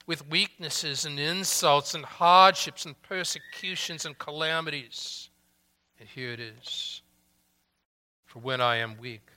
with 0.07 0.27
weaknesses 0.27 1.05
and 1.05 1.19
insults 1.19 1.93
and 1.93 2.03
hardships 2.03 2.85
and 2.85 2.99
persecutions 3.01 4.05
and 4.05 4.17
calamities. 4.17 5.29
And 5.99 6.09
here 6.09 6.31
it 6.31 6.39
is. 6.39 7.01
For 8.31 8.39
when 8.39 8.61
I 8.61 8.77
am 8.77 8.97
weak, 8.97 9.27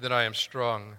then 0.00 0.10
I 0.10 0.24
am 0.24 0.34
strong. 0.34 0.96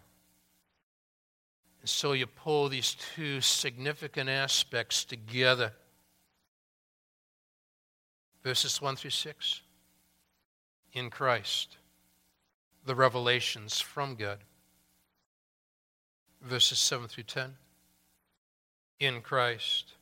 And 1.82 1.90
so 1.90 2.14
you 2.14 2.28
pull 2.28 2.70
these 2.70 2.96
two 3.14 3.42
significant 3.42 4.30
aspects 4.30 5.04
together. 5.04 5.74
Verses 8.42 8.82
1 8.82 8.96
through 8.96 9.10
6. 9.10 9.62
In 10.94 11.10
Christ, 11.10 11.76
the 12.86 12.96
revelations 12.96 13.82
from 13.82 14.16
God. 14.16 14.38
Verses 16.42 16.80
7 16.80 17.10
through 17.10 17.26
10. 17.26 17.56
In 19.02 19.20
Christ, 19.20 19.96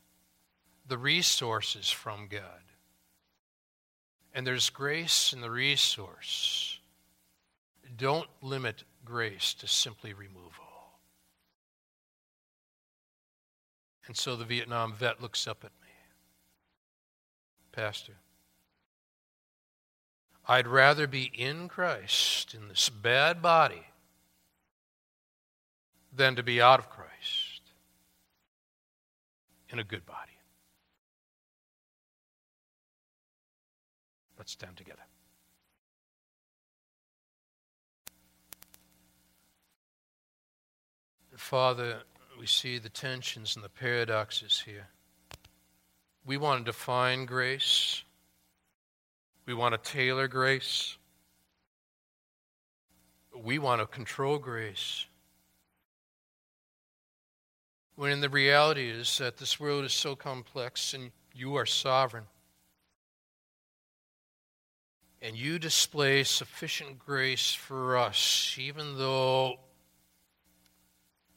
the 0.86 0.98
resources 0.98 1.90
from 1.90 2.28
God. 2.30 2.65
And 4.36 4.46
there's 4.46 4.68
grace 4.68 5.32
in 5.32 5.40
the 5.40 5.50
resource. 5.50 6.78
Don't 7.96 8.28
limit 8.42 8.84
grace 9.02 9.54
to 9.54 9.66
simply 9.66 10.12
removal. 10.12 10.52
And 14.06 14.14
so 14.14 14.36
the 14.36 14.44
Vietnam 14.44 14.92
vet 14.92 15.22
looks 15.22 15.48
up 15.48 15.64
at 15.64 15.70
me. 15.80 15.88
Pastor, 17.72 18.12
I'd 20.46 20.66
rather 20.66 21.06
be 21.06 21.32
in 21.34 21.66
Christ 21.68 22.52
in 22.52 22.68
this 22.68 22.90
bad 22.90 23.40
body 23.40 23.86
than 26.14 26.36
to 26.36 26.42
be 26.42 26.60
out 26.60 26.78
of 26.78 26.90
Christ 26.90 27.62
in 29.70 29.78
a 29.78 29.84
good 29.84 30.04
body. 30.04 30.35
Let's 34.46 34.52
stand 34.52 34.76
together. 34.76 35.02
Father, 41.36 42.02
we 42.38 42.46
see 42.46 42.78
the 42.78 42.88
tensions 42.88 43.56
and 43.56 43.64
the 43.64 43.68
paradoxes 43.68 44.62
here. 44.64 44.86
We 46.24 46.36
want 46.36 46.64
to 46.64 46.70
define 46.70 47.26
grace. 47.26 48.04
We 49.46 49.54
want 49.54 49.74
to 49.74 49.90
tailor 49.90 50.28
grace. 50.28 50.96
We 53.36 53.58
want 53.58 53.80
to 53.80 53.88
control 53.88 54.38
grace. 54.38 55.06
When 57.96 58.20
the 58.20 58.30
reality 58.30 58.90
is 58.90 59.18
that 59.18 59.38
this 59.38 59.58
world 59.58 59.84
is 59.84 59.92
so 59.92 60.14
complex 60.14 60.94
and 60.94 61.10
you 61.34 61.56
are 61.56 61.66
sovereign. 61.66 62.26
And 65.22 65.36
you 65.36 65.58
display 65.58 66.24
sufficient 66.24 66.98
grace 66.98 67.54
for 67.54 67.96
us, 67.96 68.56
even 68.58 68.98
though 68.98 69.56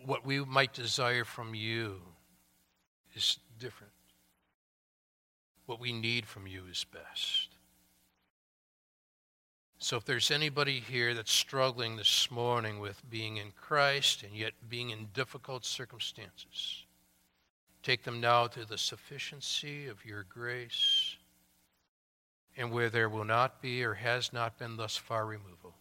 what 0.06 0.26
we 0.26 0.44
might 0.44 0.74
desire 0.74 1.24
from 1.24 1.56
you 1.56 2.02
is 3.16 3.40
different. 3.58 3.94
What 5.66 5.80
we 5.80 5.94
need 5.94 6.26
from 6.26 6.48
you 6.48 6.64
is 6.70 6.86
best. 6.92 7.50
So, 9.82 9.96
if 9.96 10.04
there's 10.04 10.30
anybody 10.30 10.82
here 10.82 11.14
that's 11.14 11.32
struggling 11.32 11.96
this 11.96 12.30
morning 12.30 12.80
with 12.80 13.02
being 13.10 13.38
in 13.38 13.52
Christ 13.52 14.24
and 14.24 14.34
yet 14.34 14.52
being 14.68 14.90
in 14.90 15.08
difficult 15.14 15.64
circumstances, 15.64 16.84
take 17.82 18.04
them 18.04 18.20
now 18.20 18.48
to 18.48 18.66
the 18.66 18.78
sufficiency 18.78 19.88
of 19.88 20.04
your 20.04 20.24
grace 20.24 20.99
and 22.60 22.72
where 22.72 22.90
there 22.90 23.08
will 23.08 23.24
not 23.24 23.62
be 23.62 23.86
or 23.86 23.94
has 23.94 24.34
not 24.34 24.60
been 24.60 24.76
thus 24.76 24.98
far 24.98 25.26
removal. 25.26 25.74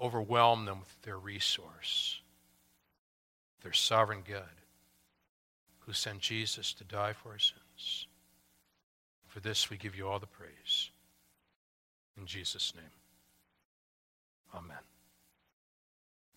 Overwhelm 0.00 0.66
them 0.66 0.78
with 0.78 1.02
their 1.02 1.18
resource, 1.18 2.20
their 3.62 3.72
sovereign 3.72 4.22
God, 4.26 4.44
who 5.80 5.92
sent 5.92 6.20
Jesus 6.20 6.72
to 6.74 6.84
die 6.84 7.12
for 7.12 7.30
our 7.30 7.38
sins. 7.40 8.06
For 9.26 9.40
this 9.40 9.68
we 9.68 9.76
give 9.76 9.96
you 9.96 10.06
all 10.06 10.20
the 10.20 10.26
praise. 10.26 10.90
In 12.16 12.24
Jesus' 12.24 12.72
name, 12.76 12.84
amen. 14.54 14.78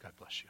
God 0.01 0.13
bless 0.17 0.41
you. 0.43 0.49